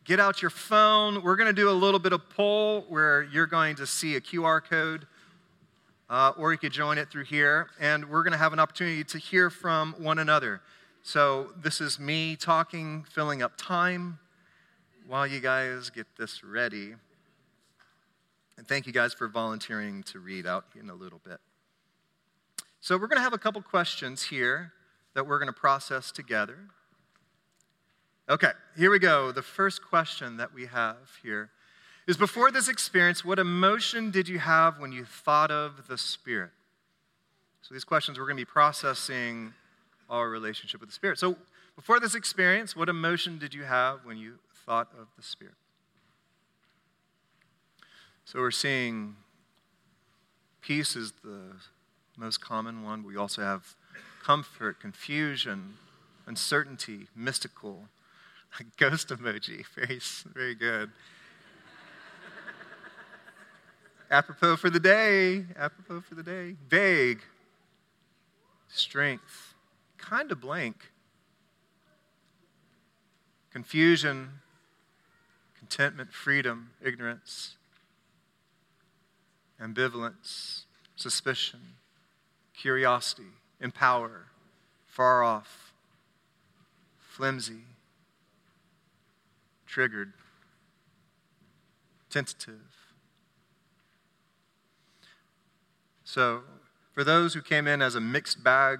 Get 0.03 0.19
out 0.19 0.44
your 0.44 0.51
phone. 0.51 1.23
We're 1.23 1.38
going 1.38 1.47
to 1.47 1.59
do 1.59 1.71
a 1.71 1.73
little 1.73 2.00
bit 2.00 2.13
of 2.13 2.29
poll 2.29 2.85
where 2.88 3.23
you're 3.23 3.47
going 3.47 3.77
to 3.77 3.88
see 3.88 4.15
a 4.15 4.21
QR 4.21 4.63
code, 4.63 5.07
uh, 6.07 6.33
or 6.38 6.51
you 6.51 6.59
could 6.59 6.71
join 6.71 7.00
it 7.00 7.09
through 7.09 7.25
here, 7.25 7.71
and 7.79 8.07
we're 8.12 8.21
going 8.21 8.33
to 8.33 8.38
have 8.38 8.53
an 8.53 8.59
opportunity 8.59 9.03
to 9.05 9.17
hear 9.17 9.50
from 9.50 9.95
one 9.97 10.19
another. 10.19 10.62
So, 11.01 11.54
this 11.56 11.80
is 11.80 11.98
me 11.98 12.36
talking, 12.36 13.06
filling 13.10 13.42
up 13.42 13.54
time 13.57 14.19
while 15.07 15.25
you 15.25 15.40
guys 15.40 15.90
get 15.90 16.06
this 16.18 16.44
ready. 16.44 16.94
And 18.57 18.68
thank 18.68 18.86
you 18.86 18.92
guys 18.92 19.13
for 19.13 19.28
volunteering 19.28 20.03
to 20.03 20.20
read 20.20 20.46
out 20.46 20.65
in 20.79 20.89
a 20.89 20.94
little 20.94 21.22
bit. 21.24 21.39
So, 22.82 22.98
we're 22.98 23.08
going 23.08 23.18
to 23.18 23.24
have 23.24 23.34
a 23.34 23.39
couple 23.39 23.62
questions 23.62 24.24
here 24.24 24.74
that 25.15 25.25
we're 25.25 25.39
going 25.39 25.51
to 25.51 25.60
process 25.60 26.12
together. 26.12 26.58
Okay, 28.29 28.51
here 28.77 28.91
we 28.91 29.00
go. 29.00 29.32
The 29.32 29.41
first 29.41 29.82
question 29.84 30.38
that 30.38 30.53
we 30.53 30.65
have 30.68 30.98
here 31.24 31.50
is 32.08 32.18
Before 32.18 32.51
this 32.51 32.68
experience, 32.68 33.24
what 33.24 33.39
emotion 33.39 34.12
did 34.12 34.27
you 34.27 34.39
have 34.39 34.79
when 34.79 34.91
you 34.91 35.06
thought 35.06 35.50
of 35.50 35.88
the 35.88 35.98
Spirit? 35.98 36.51
So, 37.62 37.74
these 37.74 37.86
questions 37.86 38.20
we're 38.20 38.25
going 38.25 38.38
to 38.38 38.41
be 38.41 38.46
processing 38.46 39.53
our 40.10 40.30
relationship 40.30 40.80
with 40.82 40.89
the 40.89 40.96
Spirit. 40.96 41.20
So, 41.20 41.38
before 41.75 42.00
this 42.00 42.16
experience, 42.16 42.75
what 42.75 42.89
emotion 42.89 43.39
did 43.39 43.54
you 43.54 43.63
have 43.63 44.04
when 44.04 44.18
you 44.18 44.39
thought 44.66 44.89
of 45.00 45.08
the 45.16 45.24
Spirit? 45.24 45.56
So 48.32 48.38
we're 48.38 48.51
seeing 48.51 49.16
peace 50.62 50.96
is 50.96 51.13
the 51.24 51.56
most 52.16 52.39
common 52.39 52.84
one. 52.84 53.04
We 53.04 53.18
also 53.18 53.42
have 53.42 53.75
comfort, 54.24 54.80
confusion, 54.80 55.80
uncertainty, 56.28 57.08
mystical, 57.16 57.86
a 58.60 58.63
ghost 58.78 59.10
emoji. 59.10 59.66
Very, 59.75 60.00
very 60.36 60.54
good. 60.54 60.92
apropos 64.12 64.58
for 64.58 64.70
the 64.70 64.80
day. 64.80 65.46
Apropos 65.58 66.01
for 66.01 66.13
the 66.13 66.22
day. 66.22 66.56
Vague. 66.70 67.22
Strength. 68.68 69.49
Kind 70.00 70.32
of 70.32 70.41
blank. 70.41 70.91
Confusion. 73.51 74.29
Contentment, 75.60 76.13
freedom, 76.13 76.72
ignorance 76.84 77.56
ambivalence, 79.62 80.63
suspicion, 80.96 81.60
curiosity, 82.53 83.34
empower, 83.60 84.27
far 84.88 85.24
off, 85.24 85.74
flimsy, 86.98 87.63
triggered, 89.68 90.13
tentative. 92.10 92.62
So, 96.03 96.41
for 96.94 97.03
those 97.03 97.34
who 97.34 97.41
came 97.41 97.68
in 97.68 97.82
as 97.82 97.96
a 97.96 98.01
mixed 98.01 98.44
bag 98.44 98.79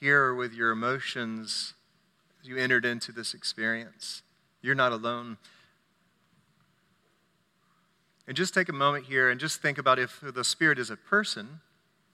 here 0.00 0.34
with 0.34 0.52
your 0.52 0.70
emotions 0.70 1.74
as 2.40 2.48
you 2.48 2.56
entered 2.56 2.84
into 2.84 3.12
this 3.12 3.34
experience, 3.34 4.22
you're 4.62 4.74
not 4.74 4.92
alone. 4.92 5.38
And 8.26 8.36
just 8.36 8.54
take 8.54 8.68
a 8.68 8.72
moment 8.72 9.06
here 9.06 9.30
and 9.30 9.38
just 9.38 9.62
think 9.62 9.78
about 9.78 9.98
if 9.98 10.20
the 10.22 10.44
Spirit 10.44 10.78
is 10.78 10.90
a 10.90 10.96
person, 10.96 11.60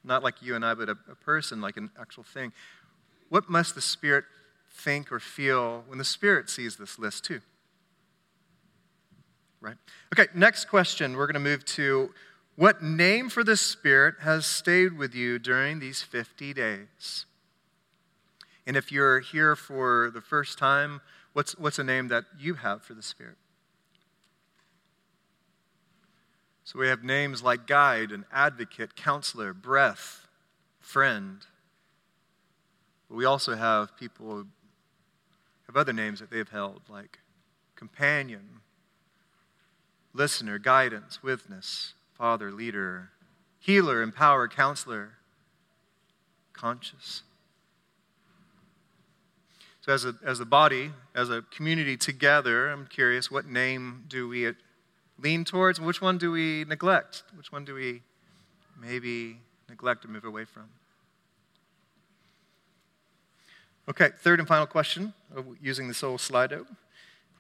not 0.05 0.23
like 0.23 0.43
you 0.43 0.55
and 0.55 0.65
I, 0.65 0.75
but 0.75 0.89
a, 0.89 0.97
a 1.11 1.15
person, 1.15 1.61
like 1.61 1.77
an 1.77 1.91
actual 1.99 2.23
thing. 2.23 2.53
What 3.31 3.49
must 3.49 3.75
the 3.75 3.81
Spirit 3.81 4.25
think 4.71 5.11
or 5.11 5.19
feel 5.19 5.85
when 5.87 5.99
the 5.99 6.05
Spirit 6.05 6.51
sees 6.51 6.77
this 6.77 6.99
list, 6.99 7.25
too? 7.25 7.41
Right? 9.61 9.77
Okay, 10.13 10.31
next 10.35 10.67
question. 10.67 11.17
We're 11.17 11.27
going 11.27 11.35
to 11.35 11.41
move 11.41 11.65
to 11.67 12.11
what 12.57 12.83
name 12.83 13.31
for 13.31 13.43
the 13.43 13.57
Spirit 13.57 14.17
has 14.21 14.45
stayed 14.45 14.99
with 14.99 15.15
you 15.15 15.39
during 15.39 15.79
these 15.79 16.03
50 16.03 16.53
days? 16.53 17.27
And 18.67 18.77
if 18.77 18.93
you're 18.93 19.21
here 19.21 19.57
for 19.57 20.11
the 20.13 20.21
first 20.21 20.59
time, 20.59 21.01
what's, 21.33 21.59
what's 21.59 21.79
a 21.79 21.85
name 21.85 22.09
that 22.09 22.25
you 22.39 22.55
have 22.55 22.83
for 22.83 22.95
the 22.95 23.03
Spirit? 23.03 23.37
So 26.65 26.79
we 26.79 26.89
have 26.89 27.03
names 27.03 27.43
like 27.43 27.67
guide 27.67 28.13
and 28.13 28.25
advocate, 28.33 28.95
counselor, 28.95 29.53
breath, 29.53 30.27
friend. 30.81 31.45
But 33.09 33.17
we 33.17 33.25
also 33.25 33.57
have 33.57 33.97
people 33.97 34.27
who 34.27 34.47
have 35.67 35.77
other 35.77 35.93
names 35.93 36.21
that 36.21 36.31
they've 36.31 36.49
held, 36.49 36.83
like 36.89 37.19
companion, 37.75 38.61
listener, 40.15 40.59
guidance, 40.59 41.23
witness, 41.23 41.95
father, 42.15 42.53
leader, 42.53 43.11
healer, 43.59 44.01
empower, 44.03 44.47
counselor, 44.47 45.15
conscious. 46.53 47.23
So, 49.83 49.93
as 49.93 50.05
a, 50.05 50.15
as 50.25 50.41
a 50.41 50.45
body, 50.45 50.93
as 51.15 51.29
a 51.29 51.43
community 51.43 51.97
together, 51.97 52.71
I'm 52.71 52.87
curious 52.87 53.31
what 53.31 53.47
name 53.47 54.05
do 54.09 54.29
we 54.29 54.53
lean 55.19 55.45
towards? 55.45 55.81
Which 55.81 56.01
one 56.01 56.19
do 56.19 56.31
we 56.31 56.65
neglect? 56.69 57.25
Which 57.37 57.51
one 57.51 57.65
do 57.65 57.75
we 57.75 58.03
maybe 58.81 59.39
neglect 59.69 60.05
or 60.05 60.09
move 60.09 60.25
away 60.25 60.45
from? 60.45 60.69
Okay, 63.89 64.11
third 64.21 64.39
and 64.39 64.47
final 64.47 64.67
question 64.67 65.13
uh, 65.37 65.43
using 65.61 65.89
this 65.89 66.05
old 66.05 66.21
Slido 66.21 66.65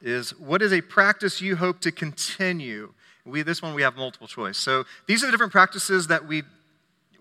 is 0.00 0.36
what 0.38 0.60
is 0.62 0.72
a 0.72 0.80
practice 0.80 1.40
you 1.40 1.54
hope 1.54 1.80
to 1.80 1.92
continue 1.92 2.92
we, 3.24 3.42
this 3.42 3.62
one 3.62 3.74
we 3.74 3.82
have 3.82 3.96
multiple 3.96 4.26
choice. 4.26 4.58
So 4.58 4.84
these 5.06 5.22
are 5.22 5.26
the 5.26 5.32
different 5.32 5.52
practices 5.52 6.08
that 6.08 6.26
we, 6.26 6.42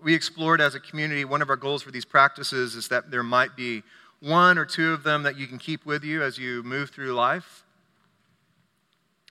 we 0.02 0.14
explored 0.14 0.60
as 0.60 0.74
a 0.74 0.80
community. 0.80 1.24
One 1.24 1.42
of 1.42 1.50
our 1.50 1.56
goals 1.56 1.82
for 1.82 1.90
these 1.90 2.04
practices 2.04 2.74
is 2.74 2.88
that 2.88 3.10
there 3.10 3.22
might 3.22 3.56
be 3.56 3.82
one 4.22 4.56
or 4.56 4.64
two 4.64 4.92
of 4.92 5.02
them 5.02 5.24
that 5.24 5.36
you 5.36 5.46
can 5.46 5.58
keep 5.58 5.84
with 5.84 6.04
you 6.04 6.22
as 6.22 6.38
you 6.38 6.62
move 6.62 6.90
through 6.90 7.12
life. 7.12 7.64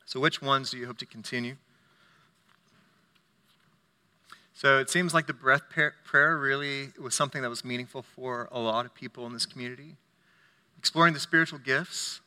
So, 0.06 0.20
which 0.20 0.42
ones 0.42 0.72
do 0.72 0.78
you 0.78 0.86
hope 0.86 0.98
to 0.98 1.06
continue? 1.06 1.56
So, 4.54 4.80
it 4.80 4.90
seems 4.90 5.14
like 5.14 5.28
the 5.28 5.34
breath 5.34 5.64
prayer 6.04 6.38
really 6.38 6.90
was 7.02 7.16
something 7.16 7.42
that 7.42 7.50
was 7.50 7.64
meaningful 7.64 8.02
for 8.02 8.50
a 8.52 8.60
lot 8.60 8.86
of 8.86 8.94
people 8.94 9.26
in 9.26 9.34
this 9.34 9.46
community. 9.46 9.96
Exploring 10.78 11.14
the 11.14 11.20
spiritual 11.20 11.60
gifts, 11.60 12.20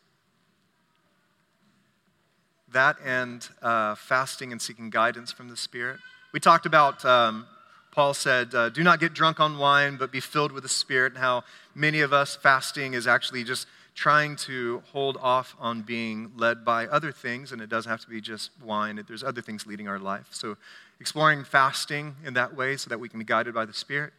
that 2.73 2.97
and 3.05 3.47
uh, 3.63 3.95
fasting 3.95 4.53
and 4.53 4.63
seeking 4.63 4.89
guidance 4.89 5.31
from 5.31 5.49
the 5.49 5.57
Spirit. 5.57 5.99
We 6.33 6.41
talked 6.41 6.65
about, 6.65 7.05
um, 7.05 7.47
Paul 7.95 8.13
said, 8.13 8.55
uh, 8.55 8.71
do 8.71 8.83
not 8.83 8.99
get 8.99 9.15
drunk 9.15 9.39
on 9.39 9.57
wine, 9.57 9.97
but 9.97 10.11
be 10.11 10.21
filled 10.21 10.51
with 10.51 10.65
the 10.65 10.69
Spirit, 10.69 11.13
and 11.13 11.21
how 11.21 11.45
many 11.75 12.01
of 12.01 12.13
us 12.13 12.35
fasting 12.35 12.95
is 12.95 13.07
actually 13.07 13.45
just 13.45 13.69
trying 13.95 14.35
to 14.35 14.83
hold 14.93 15.17
off 15.23 15.55
on 15.61 15.83
being 15.83 16.33
led 16.37 16.65
by 16.65 16.87
other 16.89 17.13
things, 17.13 17.53
and 17.53 17.63
it 17.63 17.69
doesn't 17.69 17.89
have 17.89 18.01
to 18.01 18.11
be 18.11 18.21
just 18.21 18.51
wine, 18.61 19.01
there's 19.07 19.23
other 19.23 19.41
things 19.41 19.67
leading 19.67 19.87
our 19.87 20.01
life. 20.01 20.27
So, 20.31 20.57
exploring 20.99 21.45
fasting 21.45 22.17
in 22.25 22.35
that 22.35 22.57
way 22.57 22.77
so 22.77 22.89
that 22.89 22.99
we 22.99 23.09
can 23.09 23.21
be 23.21 23.25
guided 23.25 23.55
by 23.55 23.65
the 23.65 23.73
Spirit, 23.73 24.13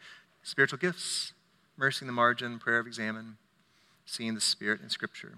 spiritual 0.44 0.80
gifts, 0.80 1.34
mercy 1.76 2.04
in 2.04 2.08
the 2.08 2.14
margin, 2.14 2.60
prayer 2.60 2.80
of 2.80 2.88
examine, 2.88 3.36
seeing 4.06 4.36
the 4.36 4.42
Spirit 4.42 4.82
in 4.82 4.90
Scripture 4.90 5.34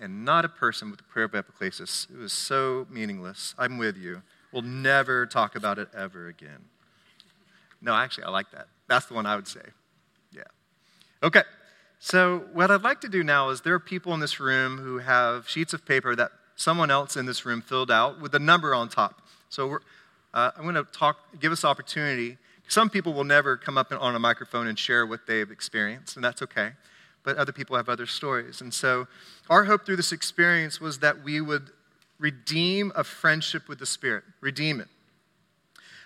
and 0.00 0.24
not 0.24 0.44
a 0.44 0.48
person 0.48 0.90
with 0.90 1.00
a 1.00 1.04
prayer 1.04 1.26
of 1.26 1.32
epiclesis. 1.32 2.10
It 2.10 2.18
was 2.18 2.32
so 2.32 2.86
meaningless. 2.90 3.54
I'm 3.58 3.78
with 3.78 3.96
you. 3.96 4.22
We'll 4.52 4.62
never 4.62 5.26
talk 5.26 5.56
about 5.56 5.78
it 5.78 5.88
ever 5.96 6.28
again. 6.28 6.64
No, 7.80 7.94
actually, 7.94 8.24
I 8.24 8.30
like 8.30 8.50
that. 8.52 8.68
That's 8.88 9.06
the 9.06 9.14
one 9.14 9.26
I 9.26 9.36
would 9.36 9.48
say. 9.48 9.60
Yeah. 10.32 10.42
Okay. 11.22 11.42
So, 12.00 12.44
what 12.52 12.70
I'd 12.70 12.82
like 12.82 13.00
to 13.00 13.08
do 13.08 13.24
now 13.24 13.48
is 13.50 13.62
there 13.62 13.74
are 13.74 13.80
people 13.80 14.14
in 14.14 14.20
this 14.20 14.38
room 14.38 14.78
who 14.78 14.98
have 14.98 15.48
sheets 15.48 15.72
of 15.72 15.84
paper 15.84 16.14
that 16.14 16.30
someone 16.54 16.90
else 16.90 17.16
in 17.16 17.26
this 17.26 17.44
room 17.44 17.60
filled 17.60 17.90
out 17.90 18.20
with 18.20 18.34
a 18.34 18.38
number 18.38 18.74
on 18.74 18.88
top. 18.88 19.22
So, 19.48 19.78
uh, 20.32 20.50
I'm 20.56 20.62
going 20.62 20.74
to 20.74 20.84
talk, 20.84 21.40
give 21.40 21.50
us 21.50 21.64
opportunity. 21.64 22.36
Some 22.68 22.90
people 22.90 23.14
will 23.14 23.24
never 23.24 23.56
come 23.56 23.76
up 23.76 23.92
on 23.92 24.14
a 24.14 24.18
microphone 24.18 24.68
and 24.68 24.78
share 24.78 25.06
what 25.06 25.26
they've 25.26 25.50
experienced, 25.50 26.16
and 26.16 26.24
that's 26.24 26.42
okay 26.42 26.72
but 27.28 27.36
other 27.36 27.52
people 27.52 27.76
have 27.76 27.90
other 27.90 28.06
stories. 28.06 28.62
And 28.62 28.72
so, 28.72 29.06
our 29.50 29.64
hope 29.64 29.84
through 29.84 29.96
this 29.96 30.12
experience 30.12 30.80
was 30.80 31.00
that 31.00 31.22
we 31.22 31.42
would 31.42 31.70
redeem 32.18 32.90
a 32.96 33.04
friendship 33.04 33.68
with 33.68 33.78
the 33.78 33.84
Spirit, 33.84 34.24
redeem 34.40 34.80
it. 34.80 34.88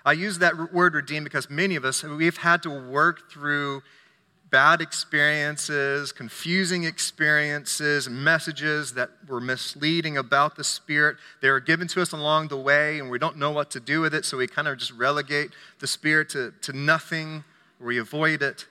I 0.04 0.12
use 0.12 0.38
that 0.38 0.72
word 0.72 0.94
redeem 0.94 1.24
because 1.24 1.48
many 1.48 1.76
of 1.76 1.84
us, 1.84 2.02
we've 2.02 2.38
had 2.38 2.62
to 2.64 2.70
work 2.70 3.30
through 3.30 3.82
bad 4.52 4.82
experiences, 4.82 6.12
confusing 6.12 6.84
experiences, 6.84 8.08
messages 8.08 8.92
that 8.92 9.08
were 9.26 9.40
misleading 9.40 10.18
about 10.18 10.56
the 10.56 10.64
Spirit. 10.64 11.16
They 11.40 11.50
were 11.50 11.58
given 11.58 11.88
to 11.88 12.02
us 12.02 12.12
along 12.12 12.48
the 12.48 12.58
way, 12.58 12.98
and 12.98 13.08
we 13.10 13.18
don't 13.18 13.38
know 13.38 13.50
what 13.50 13.70
to 13.70 13.80
do 13.80 14.02
with 14.02 14.14
it, 14.14 14.26
so 14.26 14.36
we 14.36 14.46
kind 14.46 14.68
of 14.68 14.76
just 14.76 14.92
relegate 14.92 15.52
the 15.78 15.86
Spirit 15.86 16.28
to, 16.30 16.52
to 16.60 16.72
nothing, 16.74 17.44
or 17.80 17.86
we 17.86 17.98
avoid 17.98 18.42
it. 18.42 18.66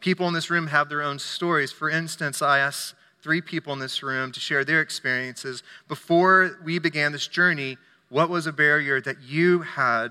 People 0.00 0.28
in 0.28 0.34
this 0.34 0.50
room 0.50 0.66
have 0.66 0.90
their 0.90 1.02
own 1.02 1.18
stories. 1.18 1.72
For 1.72 1.88
instance, 1.88 2.42
I 2.42 2.58
asked 2.58 2.94
three 3.22 3.40
people 3.40 3.72
in 3.72 3.78
this 3.78 4.02
room 4.02 4.30
to 4.32 4.40
share 4.40 4.62
their 4.62 4.82
experiences. 4.82 5.62
Before 5.88 6.58
we 6.62 6.78
began 6.78 7.12
this 7.12 7.26
journey, 7.26 7.78
what 8.10 8.28
was 8.28 8.46
a 8.46 8.52
barrier 8.52 9.00
that 9.00 9.22
you 9.22 9.62
had 9.62 10.08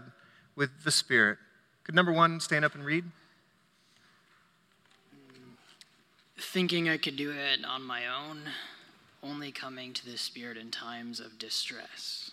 with 0.58 0.84
the 0.84 0.92
Spirit? 0.92 1.38
Could 1.86 1.96
number 1.96 2.12
one 2.12 2.42
stand 2.42 2.66
up 2.66 2.76
and 2.76 2.84
read? 2.84 3.06
Thinking 6.38 6.90
I 6.90 6.98
could 6.98 7.16
do 7.16 7.32
it 7.32 7.64
on 7.66 7.82
my 7.82 8.02
own, 8.08 8.42
only 9.24 9.52
coming 9.54 9.94
to 9.94 10.06
the 10.06 10.18
Spirit 10.18 10.58
in 10.58 10.70
times 10.72 11.22
of 11.22 11.40
distress. 11.40 12.32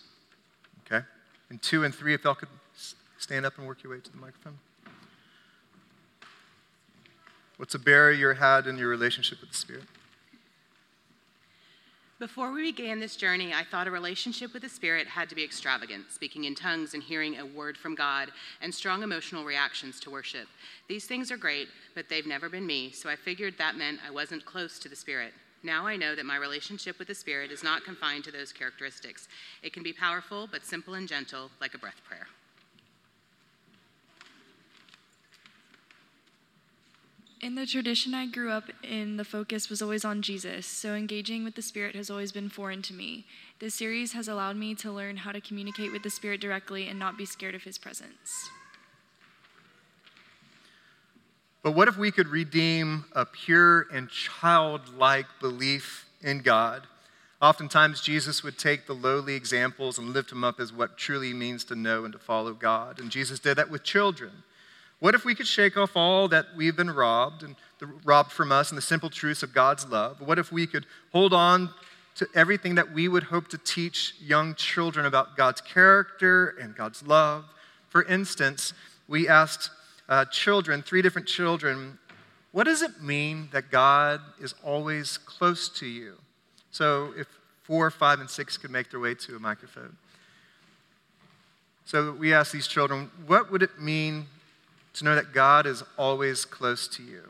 Okay. 0.85 1.05
And 1.49 1.61
two 1.61 1.85
and 1.85 1.95
three, 1.95 2.13
if 2.13 2.25
y'all 2.25 2.35
could 2.35 2.49
stand 3.17 3.45
up 3.45 3.57
and 3.57 3.65
work 3.65 3.81
your 3.83 3.93
way 3.93 3.99
to 4.01 4.11
the 4.11 4.17
microphone. 4.17 4.57
What's 7.57 7.73
a 7.73 7.79
barrier 7.79 8.31
you 8.31 8.35
had 8.35 8.67
in 8.67 8.77
your 8.77 8.89
relationship 8.89 9.39
with 9.39 9.51
the 9.51 9.55
Spirit? 9.55 9.83
Before 12.25 12.51
we 12.51 12.71
began 12.71 12.99
this 12.99 13.15
journey, 13.15 13.53
I 13.53 13.63
thought 13.63 13.85
a 13.85 13.91
relationship 13.91 14.51
with 14.51 14.63
the 14.63 14.67
Spirit 14.67 15.05
had 15.05 15.29
to 15.29 15.35
be 15.35 15.43
extravagant, 15.43 16.11
speaking 16.11 16.45
in 16.45 16.55
tongues 16.55 16.95
and 16.95 17.03
hearing 17.03 17.37
a 17.37 17.45
word 17.45 17.77
from 17.77 17.93
God, 17.93 18.31
and 18.61 18.73
strong 18.73 19.03
emotional 19.03 19.45
reactions 19.45 19.99
to 19.99 20.09
worship. 20.09 20.47
These 20.87 21.05
things 21.05 21.31
are 21.31 21.37
great, 21.37 21.67
but 21.93 22.09
they've 22.09 22.25
never 22.25 22.49
been 22.49 22.65
me, 22.65 22.89
so 22.89 23.09
I 23.09 23.15
figured 23.15 23.59
that 23.59 23.75
meant 23.75 23.99
I 24.03 24.09
wasn't 24.09 24.43
close 24.43 24.79
to 24.79 24.89
the 24.89 24.95
Spirit. 24.95 25.33
Now 25.61 25.85
I 25.85 25.97
know 25.97 26.15
that 26.15 26.25
my 26.25 26.37
relationship 26.37 26.97
with 26.97 27.09
the 27.09 27.13
Spirit 27.13 27.51
is 27.51 27.63
not 27.63 27.85
confined 27.85 28.23
to 28.23 28.31
those 28.31 28.51
characteristics. 28.51 29.27
It 29.61 29.71
can 29.71 29.83
be 29.83 29.93
powerful, 29.93 30.49
but 30.51 30.65
simple 30.65 30.95
and 30.95 31.07
gentle, 31.07 31.51
like 31.61 31.75
a 31.75 31.77
breath 31.77 32.01
prayer. 32.09 32.25
In 37.45 37.53
the 37.53 37.67
tradition 37.67 38.15
I 38.15 38.25
grew 38.25 38.49
up 38.49 38.71
in, 38.81 39.17
the 39.17 39.23
focus 39.23 39.69
was 39.69 39.79
always 39.79 40.03
on 40.03 40.23
Jesus, 40.23 40.65
so 40.65 40.95
engaging 40.95 41.43
with 41.43 41.53
the 41.53 41.61
Spirit 41.61 41.93
has 41.93 42.09
always 42.09 42.31
been 42.31 42.49
foreign 42.49 42.81
to 42.81 42.91
me. 42.91 43.23
This 43.59 43.75
series 43.75 44.13
has 44.13 44.27
allowed 44.27 44.55
me 44.55 44.73
to 44.73 44.91
learn 44.91 45.17
how 45.17 45.31
to 45.31 45.39
communicate 45.39 45.91
with 45.91 46.01
the 46.01 46.09
Spirit 46.09 46.41
directly 46.41 46.87
and 46.87 46.97
not 46.97 47.19
be 47.19 47.25
scared 47.25 47.53
of 47.53 47.61
His 47.61 47.77
presence. 47.77 48.49
But 51.61 51.75
what 51.75 51.87
if 51.87 51.99
we 51.99 52.09
could 52.09 52.29
redeem 52.29 53.05
a 53.13 53.27
pure 53.27 53.85
and 53.93 54.09
childlike 54.09 55.27
belief 55.39 56.09
in 56.23 56.39
God? 56.39 56.87
Oftentimes, 57.43 58.01
Jesus 58.01 58.41
would 58.41 58.57
take 58.57 58.87
the 58.87 58.95
lowly 58.95 59.35
examples 59.35 59.99
and 59.99 60.13
lift 60.13 60.29
them 60.29 60.43
up 60.43 60.59
as 60.59 60.73
what 60.73 60.97
truly 60.97 61.31
means 61.31 61.63
to 61.65 61.75
know 61.75 62.05
and 62.05 62.13
to 62.13 62.17
follow 62.17 62.53
God. 62.53 62.99
And 62.99 63.11
Jesus 63.11 63.37
did 63.37 63.57
that 63.57 63.69
with 63.69 63.83
children. 63.83 64.31
What 65.05 65.13
if 65.13 65.23
we 65.23 65.35
could 65.35 65.45
shake 65.45 65.77
off 65.77 65.95
all 65.95 66.27
that 66.29 66.47
we've 66.57 66.75
been 66.75 66.89
robbed 66.89 67.43
and 67.43 67.55
the, 67.77 67.85
robbed 68.03 68.31
from 68.31 68.51
us 68.51 68.71
and 68.71 68.77
the 68.77 68.81
simple 68.81 69.11
truths 69.11 69.43
of 69.43 69.53
God's 69.53 69.87
love? 69.87 70.19
What 70.19 70.39
if 70.39 70.51
we 70.51 70.65
could 70.65 70.87
hold 71.11 71.31
on 71.31 71.69
to 72.15 72.27
everything 72.33 72.73
that 72.73 72.91
we 72.91 73.07
would 73.07 73.25
hope 73.25 73.47
to 73.49 73.59
teach 73.59 74.15
young 74.19 74.55
children 74.55 75.05
about 75.05 75.37
God's 75.37 75.61
character 75.61 76.55
and 76.59 76.75
God's 76.75 77.03
love? 77.03 77.45
For 77.87 78.03
instance, 78.05 78.73
we 79.07 79.27
asked 79.27 79.69
uh, 80.09 80.25
children, 80.25 80.81
three 80.81 81.03
different 81.03 81.27
children, 81.27 81.99
what 82.51 82.63
does 82.63 82.81
it 82.81 82.99
mean 82.99 83.49
that 83.51 83.69
God 83.69 84.21
is 84.41 84.55
always 84.63 85.19
close 85.19 85.69
to 85.77 85.85
you? 85.85 86.15
So 86.71 87.13
if 87.15 87.27
four, 87.61 87.91
five, 87.91 88.21
and 88.21 88.27
six 88.27 88.57
could 88.57 88.71
make 88.71 88.89
their 88.89 88.99
way 88.99 89.13
to 89.13 89.35
a 89.35 89.39
microphone. 89.39 89.97
So 91.85 92.11
we 92.11 92.33
asked 92.33 92.53
these 92.53 92.65
children, 92.65 93.11
what 93.27 93.51
would 93.51 93.61
it 93.61 93.79
mean 93.79 94.25
to 94.95 95.05
know 95.05 95.15
that 95.15 95.33
God 95.33 95.65
is 95.65 95.83
always 95.97 96.45
close 96.45 96.87
to 96.89 97.03
you? 97.03 97.23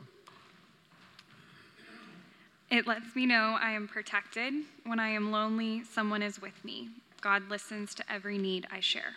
It 2.70 2.86
lets 2.86 3.14
me 3.14 3.26
know 3.26 3.56
I 3.60 3.70
am 3.70 3.86
protected. 3.86 4.52
When 4.84 4.98
I 4.98 5.08
am 5.08 5.30
lonely, 5.30 5.84
someone 5.84 6.22
is 6.22 6.40
with 6.40 6.64
me. 6.64 6.88
God 7.20 7.48
listens 7.48 7.94
to 7.94 8.12
every 8.12 8.38
need 8.38 8.66
I 8.72 8.80
share. 8.80 9.14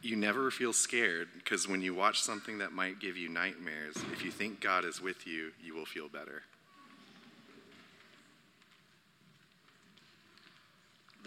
You 0.00 0.16
never 0.16 0.50
feel 0.50 0.72
scared 0.72 1.28
because 1.36 1.68
when 1.68 1.82
you 1.82 1.92
watch 1.92 2.22
something 2.22 2.58
that 2.58 2.72
might 2.72 3.00
give 3.00 3.16
you 3.16 3.28
nightmares, 3.28 3.96
if 4.12 4.24
you 4.24 4.30
think 4.30 4.60
God 4.60 4.84
is 4.84 5.02
with 5.02 5.26
you, 5.26 5.50
you 5.62 5.74
will 5.74 5.86
feel 5.86 6.08
better. 6.08 6.42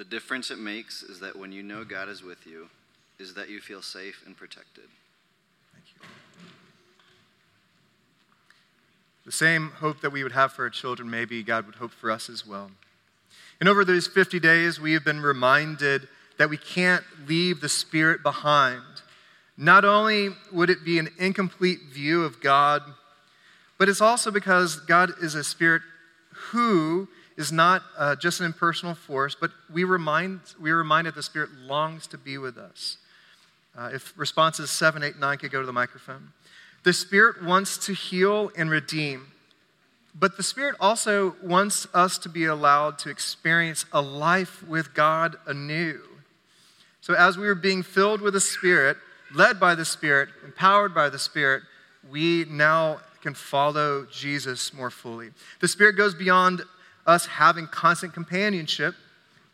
The 0.01 0.05
difference 0.05 0.49
it 0.49 0.57
makes 0.57 1.03
is 1.03 1.19
that 1.19 1.35
when 1.35 1.51
you 1.51 1.61
know 1.61 1.83
God 1.83 2.09
is 2.09 2.23
with 2.23 2.47
you, 2.47 2.69
is 3.19 3.35
that 3.35 3.49
you 3.49 3.59
feel 3.59 3.83
safe 3.83 4.23
and 4.25 4.35
protected. 4.35 4.85
Thank 5.71 5.85
you. 5.93 6.07
The 9.27 9.31
same 9.31 9.69
hope 9.75 10.01
that 10.01 10.09
we 10.11 10.23
would 10.23 10.31
have 10.31 10.53
for 10.53 10.63
our 10.63 10.71
children, 10.71 11.07
maybe 11.07 11.43
God 11.43 11.67
would 11.67 11.75
hope 11.75 11.91
for 11.91 12.09
us 12.09 12.31
as 12.31 12.47
well. 12.47 12.71
And 13.59 13.69
over 13.69 13.85
these 13.85 14.07
50 14.07 14.39
days, 14.39 14.79
we 14.79 14.93
have 14.93 15.05
been 15.05 15.21
reminded 15.21 16.07
that 16.39 16.49
we 16.49 16.57
can't 16.57 17.03
leave 17.27 17.61
the 17.61 17.69
Spirit 17.69 18.23
behind. 18.23 18.81
Not 19.55 19.85
only 19.85 20.29
would 20.51 20.71
it 20.71 20.83
be 20.83 20.97
an 20.97 21.09
incomplete 21.19 21.81
view 21.93 22.23
of 22.23 22.41
God, 22.41 22.81
but 23.77 23.87
it's 23.87 24.01
also 24.01 24.31
because 24.31 24.77
God 24.79 25.11
is 25.21 25.35
a 25.35 25.43
Spirit 25.43 25.83
who 26.49 27.07
is 27.41 27.51
not 27.51 27.83
uh, 27.97 28.15
just 28.15 28.39
an 28.39 28.45
impersonal 28.45 28.95
force, 28.95 29.35
but 29.35 29.51
we, 29.73 29.83
remind, 29.83 30.39
we 30.61 30.71
are 30.71 30.77
reminded 30.77 31.15
the 31.15 31.23
Spirit 31.23 31.49
longs 31.65 32.07
to 32.07 32.17
be 32.17 32.37
with 32.37 32.57
us. 32.57 32.97
Uh, 33.77 33.89
if 33.93 34.13
responses 34.17 34.69
7, 34.69 35.03
8, 35.03 35.19
9 35.19 35.37
could 35.39 35.51
go 35.51 35.59
to 35.59 35.65
the 35.65 35.73
microphone. 35.73 36.31
The 36.83 36.93
Spirit 36.93 37.43
wants 37.43 37.77
to 37.85 37.93
heal 37.93 38.51
and 38.55 38.69
redeem, 38.69 39.27
but 40.13 40.37
the 40.37 40.43
Spirit 40.43 40.75
also 40.79 41.35
wants 41.41 41.87
us 41.93 42.17
to 42.19 42.29
be 42.29 42.45
allowed 42.45 42.99
to 42.99 43.09
experience 43.09 43.85
a 43.91 44.01
life 44.01 44.65
with 44.67 44.93
God 44.93 45.35
anew. 45.47 46.01
So, 47.01 47.13
as 47.15 47.37
we 47.37 47.47
are 47.47 47.55
being 47.55 47.81
filled 47.81 48.21
with 48.21 48.33
the 48.33 48.41
Spirit, 48.41 48.97
led 49.33 49.59
by 49.59 49.73
the 49.73 49.85
Spirit, 49.85 50.29
empowered 50.45 50.93
by 50.93 51.09
the 51.09 51.19
Spirit, 51.19 51.63
we 52.09 52.45
now 52.49 52.99
can 53.21 53.33
follow 53.33 54.05
Jesus 54.11 54.73
more 54.73 54.89
fully. 54.89 55.29
The 55.59 55.67
Spirit 55.67 55.93
goes 55.93 56.13
beyond 56.13 56.63
us 57.11 57.27
having 57.27 57.67
constant 57.67 58.13
companionship, 58.13 58.95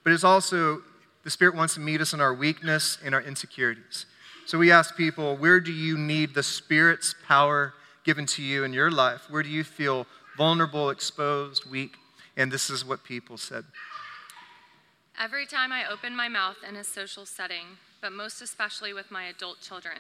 but 0.03 0.13
it's 0.13 0.23
also 0.23 0.81
the 1.23 1.29
Spirit 1.29 1.55
wants 1.55 1.73
to 1.73 1.81
meet 1.81 1.99
us 1.99 2.13
in 2.13 2.21
our 2.21 2.33
weakness 2.33 2.97
and 3.03 3.13
our 3.13 3.21
insecurities. 3.21 4.05
So 4.45 4.57
we 4.57 4.71
ask 4.71 4.95
people, 4.95 5.35
where 5.35 5.59
do 5.59 5.73
you 5.73 5.97
need 5.97 6.33
the 6.33 6.43
Spirit's 6.43 7.13
power 7.27 7.73
given 8.05 8.25
to 8.27 8.41
you 8.41 8.63
in 8.63 8.71
your 8.71 8.89
life? 8.89 9.29
Where 9.29 9.43
do 9.43 9.49
you 9.49 9.65
feel 9.65 10.07
vulnerable, 10.37 10.89
exposed, 10.89 11.69
weak? 11.69 11.97
And 12.37 12.49
this 12.49 12.69
is 12.69 12.85
what 12.85 13.03
people 13.03 13.37
said. 13.37 13.65
Every 15.19 15.45
time 15.45 15.73
I 15.73 15.83
open 15.91 16.15
my 16.15 16.29
mouth 16.29 16.57
in 16.65 16.75
a 16.75 16.83
social 16.83 17.25
setting, 17.25 17.77
but 18.01 18.13
most 18.13 18.41
especially 18.41 18.93
with 18.93 19.11
my 19.11 19.25
adult 19.25 19.59
children, 19.59 19.97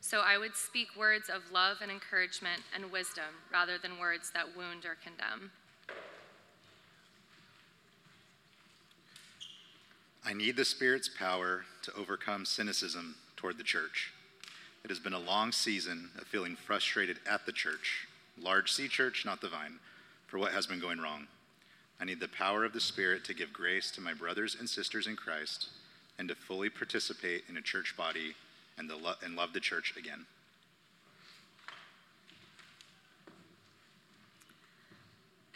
so 0.00 0.20
I 0.20 0.38
would 0.38 0.54
speak 0.54 0.88
words 0.96 1.28
of 1.28 1.50
love 1.52 1.78
and 1.82 1.90
encouragement 1.90 2.62
and 2.74 2.92
wisdom 2.92 3.42
rather 3.52 3.76
than 3.76 3.98
words 3.98 4.30
that 4.34 4.56
wound 4.56 4.84
or 4.84 4.96
condemn. 5.02 5.50
I 10.24 10.32
need 10.32 10.56
the 10.56 10.64
Spirit's 10.64 11.08
power 11.08 11.64
to 11.82 11.92
overcome 11.94 12.44
cynicism 12.44 13.16
toward 13.36 13.56
the 13.58 13.64
church. 13.64 14.12
It 14.84 14.90
has 14.90 14.98
been 14.98 15.14
a 15.14 15.18
long 15.18 15.52
season 15.52 16.10
of 16.18 16.26
feeling 16.26 16.56
frustrated 16.56 17.18
at 17.28 17.46
the 17.46 17.52
church, 17.52 18.06
large 18.38 18.72
C 18.72 18.88
church, 18.88 19.24
not 19.24 19.40
the 19.40 19.48
vine, 19.48 19.78
for 20.26 20.38
what 20.38 20.52
has 20.52 20.66
been 20.66 20.80
going 20.80 21.00
wrong. 21.00 21.26
I 22.00 22.04
need 22.04 22.20
the 22.20 22.28
power 22.28 22.64
of 22.64 22.72
the 22.72 22.80
Spirit 22.80 23.24
to 23.24 23.34
give 23.34 23.52
grace 23.52 23.90
to 23.92 24.00
my 24.00 24.14
brothers 24.14 24.56
and 24.58 24.68
sisters 24.68 25.06
in 25.06 25.16
Christ 25.16 25.68
and 26.18 26.28
to 26.28 26.34
fully 26.34 26.70
participate 26.70 27.44
in 27.48 27.56
a 27.56 27.62
church 27.62 27.94
body 27.96 28.34
and, 28.78 28.88
lo- 28.88 29.14
and 29.22 29.36
love 29.36 29.52
the 29.52 29.60
church 29.60 29.94
again. 29.98 30.24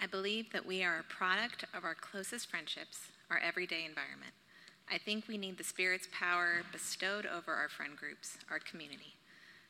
I 0.02 0.06
believe 0.06 0.52
that 0.52 0.66
we 0.66 0.82
are 0.82 0.98
a 0.98 1.04
product 1.04 1.64
of 1.74 1.84
our 1.84 1.94
closest 1.94 2.50
friendships, 2.50 3.08
our 3.30 3.38
everyday 3.38 3.86
environment. 3.86 4.32
I 4.90 4.98
think 4.98 5.26
we 5.26 5.38
need 5.38 5.58
the 5.58 5.64
Spirit's 5.64 6.08
power 6.12 6.62
bestowed 6.72 7.26
over 7.26 7.52
our 7.52 7.68
friend 7.68 7.96
groups, 7.96 8.38
our 8.50 8.58
community. 8.58 9.14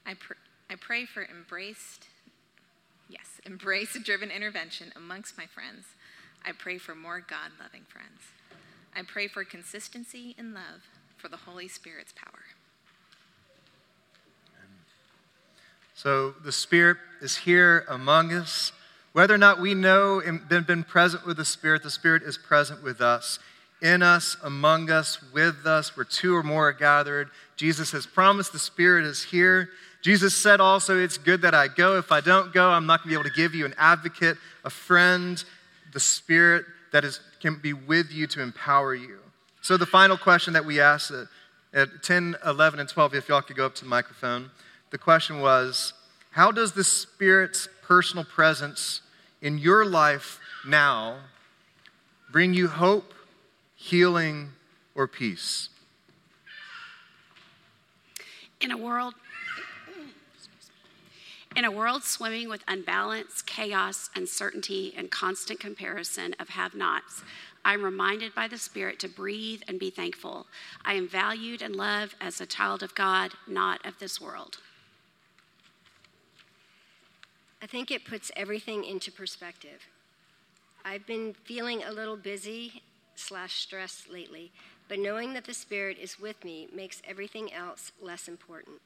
I, 0.05 0.15
pr- 0.15 0.35
I 0.69 0.75
pray 0.75 1.05
for 1.07 1.25
embraced, 1.25 2.09
yes, 3.09 3.41
embrace 3.47 3.97
driven 4.03 4.31
intervention 4.31 4.93
amongst 4.97 5.39
my 5.39 5.47
friends. 5.47 5.87
I 6.45 6.53
pray 6.53 6.79
for 6.79 6.95
more 6.95 7.21
God 7.21 7.53
loving 7.61 7.85
friends. 7.89 8.21
I 8.95 9.03
pray 9.03 9.29
for 9.29 9.45
consistency 9.45 10.35
in 10.39 10.53
love 10.53 10.83
for 11.17 11.29
the 11.29 11.39
Holy 11.39 11.69
Spirit's 11.69 12.13
power. 12.13 12.45
So 15.95 16.35
the 16.45 16.53
Spirit 16.53 16.99
is 17.23 17.39
here 17.39 17.87
among 17.89 18.33
us. 18.33 18.73
Whether 19.13 19.35
or 19.35 19.39
not 19.39 19.61
we 19.61 19.75
know 19.75 20.21
and 20.21 20.47
been, 20.49 20.65
been 20.65 20.85
present 20.85 21.25
with 21.25 21.37
the 21.37 21.45
Spirit, 21.45 21.83
the 21.83 21.91
Spirit 21.91 22.25
is 22.25 22.37
present 22.37 22.83
with 22.83 23.01
us 23.01 23.39
in 23.83 24.03
us, 24.03 24.37
among 24.43 24.91
us, 24.91 25.19
with 25.33 25.67
us, 25.67 25.97
where 25.97 26.05
two 26.05 26.35
or 26.35 26.43
more 26.43 26.69
are 26.69 26.73
gathered. 26.73 27.29
Jesus 27.57 27.93
has 27.93 28.07
promised 28.07 28.53
the 28.53 28.59
Spirit 28.59 29.05
is 29.05 29.23
here. 29.23 29.69
Jesus 30.03 30.35
said 30.35 30.61
also, 30.61 30.99
It's 30.99 31.19
good 31.19 31.43
that 31.43 31.55
I 31.55 31.69
go. 31.69 31.99
If 31.99 32.13
I 32.13 32.21
don't 32.21 32.53
go, 32.53 32.71
I'm 32.71 32.87
not 32.87 33.01
going 33.01 33.15
to 33.15 33.17
be 33.17 33.21
able 33.21 33.31
to 33.31 33.37
give 33.37 33.55
you 33.55 33.65
an 33.65 33.75
advocate, 33.79 34.37
a 34.65 34.71
friend, 34.71 35.43
the 35.93 36.01
Spirit 36.01 36.65
that 36.93 37.05
is, 37.05 37.21
can 37.41 37.57
be 37.57 37.73
with 37.73 38.13
you 38.13 38.27
to 38.29 38.43
empower 38.43 38.95
you. 38.95 39.19
So, 39.63 39.77
the 39.77 39.87
final 39.87 40.17
question 40.17 40.53
that 40.53 40.65
we 40.65 40.81
asked 40.81 41.11
at, 41.11 41.27
at 41.73 42.03
10, 42.03 42.37
11, 42.45 42.81
and 42.81 42.89
12, 42.89 43.15
if 43.15 43.29
y'all 43.29 43.43
could 43.43 43.57
go 43.57 43.67
up 43.67 43.75
to 43.77 43.85
the 43.85 43.91
microphone, 43.91 44.51
the 44.91 44.99
question 44.99 45.41
was 45.41 45.95
How 46.31 46.53
does 46.53 46.73
the 46.73 46.85
Spirit's 46.85 47.69
personal 47.83 48.25
presence 48.25 49.01
in 49.43 49.59
your 49.59 49.85
life 49.85 50.39
now 50.67 51.19
bring 52.31 52.55
you 52.55 52.69
hope? 52.69 53.15
Healing, 53.85 54.51
or 54.95 55.07
peace? 55.07 55.69
In 58.59 58.71
a 58.71 58.79
world 58.79 59.13
in 61.55 61.65
a 61.65 61.71
world 61.71 62.03
swimming 62.03 62.49
with 62.49 62.65
unbalance, 62.67 63.43
chaos, 63.43 64.11
uncertainty, 64.17 64.93
and 64.97 65.09
constant 65.09 65.61
comparison 65.61 66.35
of 66.41 66.49
have 66.49 66.75
nots, 66.75 67.23
I'm 67.65 67.85
reminded 67.85 68.35
by 68.35 68.49
the 68.49 68.59
Spirit 68.59 68.99
to 69.01 69.09
breathe 69.09 69.63
and 69.69 69.79
be 69.79 69.91
thankful. 69.91 70.47
I 70.85 70.95
am 70.95 71.07
valued 71.07 71.63
and 71.63 71.77
loved 71.77 72.17
as 72.21 72.41
a 72.41 72.47
child 72.47 72.83
of 72.83 72.95
God, 72.95 73.33
not 73.47 73.87
of 73.87 73.99
this 74.01 74.21
world. 74.21 74.59
I 77.63 77.67
think 77.67 77.91
it 77.91 78.05
puts 78.05 78.33
everything 78.35 78.83
into 78.83 79.13
perspective. 79.13 79.87
I've 80.85 81.07
been 81.07 81.35
feeling 81.45 81.85
a 81.85 81.93
little 81.93 82.17
busy 82.17 82.83
slash 83.17 83.61
stress 83.61 84.05
lately, 84.11 84.53
but 84.89 84.99
knowing 84.99 85.33
that 85.35 85.45
the 85.45 85.55
Spirit 85.55 85.99
is 86.01 86.21
with 86.21 86.45
me 86.45 86.69
makes 86.75 87.03
everything 87.07 87.53
else 87.53 87.93
less 88.01 88.29
important. 88.29 88.81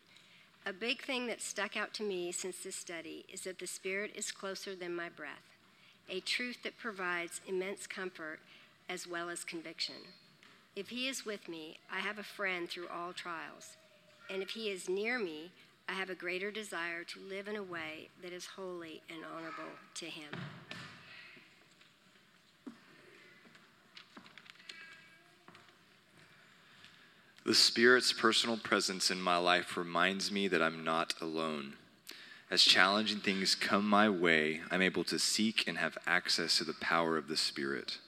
A 0.66 0.72
big 0.72 1.02
thing 1.02 1.26
that 1.26 1.40
stuck 1.40 1.76
out 1.76 1.94
to 1.94 2.02
me 2.02 2.30
since 2.32 2.58
this 2.58 2.76
study 2.76 3.24
is 3.32 3.42
that 3.42 3.58
the 3.58 3.66
Spirit 3.66 4.12
is 4.14 4.30
closer 4.30 4.74
than 4.74 4.94
my 4.94 5.08
breath, 5.08 5.56
a 6.08 6.20
truth 6.20 6.62
that 6.62 6.78
provides 6.78 7.40
immense 7.46 7.86
comfort 7.86 8.40
as 8.88 9.06
well 9.06 9.30
as 9.30 9.44
conviction. 9.44 9.94
If 10.76 10.88
He 10.88 11.08
is 11.08 11.26
with 11.26 11.48
me, 11.48 11.78
I 11.92 12.00
have 12.00 12.18
a 12.18 12.22
friend 12.22 12.68
through 12.68 12.88
all 12.88 13.12
trials. 13.12 13.76
And 14.30 14.42
if 14.42 14.50
He 14.50 14.70
is 14.70 14.88
near 14.88 15.18
me, 15.18 15.50
I 15.88 15.92
have 15.92 16.10
a 16.10 16.14
greater 16.14 16.50
desire 16.50 17.02
to 17.04 17.20
live 17.20 17.48
in 17.48 17.56
a 17.56 17.62
way 17.62 18.10
that 18.22 18.32
is 18.32 18.44
holy 18.44 19.00
and 19.08 19.24
honorable 19.24 19.72
to 19.94 20.06
Him. 20.06 20.30
The 27.48 27.54
Spirit's 27.54 28.12
personal 28.12 28.58
presence 28.58 29.10
in 29.10 29.22
my 29.22 29.38
life 29.38 29.78
reminds 29.78 30.30
me 30.30 30.48
that 30.48 30.60
I'm 30.60 30.84
not 30.84 31.14
alone. 31.18 31.76
As 32.50 32.62
challenging 32.62 33.20
things 33.20 33.54
come 33.54 33.88
my 33.88 34.06
way, 34.10 34.60
I'm 34.70 34.82
able 34.82 35.02
to 35.04 35.18
seek 35.18 35.66
and 35.66 35.78
have 35.78 35.96
access 36.06 36.58
to 36.58 36.64
the 36.64 36.74
power 36.74 37.16
of 37.16 37.26
the 37.26 37.38
Spirit. 37.38 38.00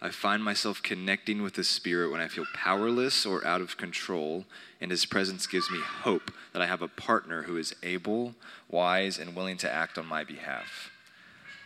I 0.00 0.08
find 0.08 0.42
myself 0.42 0.82
connecting 0.82 1.42
with 1.42 1.52
the 1.52 1.64
Spirit 1.64 2.10
when 2.10 2.22
I 2.22 2.28
feel 2.28 2.46
powerless 2.54 3.26
or 3.26 3.46
out 3.46 3.60
of 3.60 3.76
control, 3.76 4.46
and 4.80 4.90
His 4.90 5.04
presence 5.04 5.46
gives 5.46 5.70
me 5.70 5.80
hope 5.80 6.30
that 6.54 6.62
I 6.62 6.66
have 6.66 6.80
a 6.80 6.88
partner 6.88 7.42
who 7.42 7.58
is 7.58 7.76
able, 7.82 8.34
wise, 8.70 9.18
and 9.18 9.36
willing 9.36 9.58
to 9.58 9.70
act 9.70 9.98
on 9.98 10.06
my 10.06 10.24
behalf. 10.24 10.90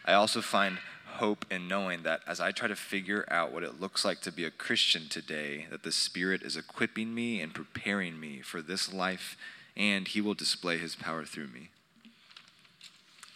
I 0.04 0.14
also 0.14 0.40
find 0.40 0.78
hope 1.16 1.44
in 1.50 1.68
knowing 1.68 2.02
that 2.04 2.20
as 2.26 2.40
I 2.40 2.52
try 2.52 2.68
to 2.68 2.76
figure 2.76 3.24
out 3.28 3.52
what 3.52 3.62
it 3.62 3.80
looks 3.80 4.04
like 4.04 4.20
to 4.22 4.32
be 4.32 4.44
a 4.44 4.50
Christian 4.50 5.08
today, 5.08 5.66
that 5.70 5.82
the 5.82 5.92
Spirit 5.92 6.42
is 6.42 6.56
equipping 6.56 7.14
me 7.14 7.40
and 7.40 7.52
preparing 7.52 8.18
me 8.18 8.40
for 8.40 8.62
this 8.62 8.92
life, 8.92 9.36
and 9.76 10.08
He 10.08 10.20
will 10.20 10.34
display 10.34 10.78
His 10.78 10.94
power 10.94 11.24
through 11.24 11.48
me. 11.48 11.68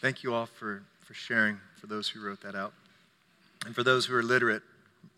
Thank 0.01 0.23
you 0.23 0.33
all 0.33 0.47
for, 0.47 0.83
for 1.05 1.15
sharing, 1.15 1.59
for 1.81 1.87
those 1.87 2.09
who 2.09 2.25
wrote 2.25 2.41
that 2.43 2.55
out. 2.55 2.73
And 3.67 3.75
for 3.75 3.83
those 3.83 4.07
who 4.07 4.15
are 4.15 4.23
literate, 4.23 4.63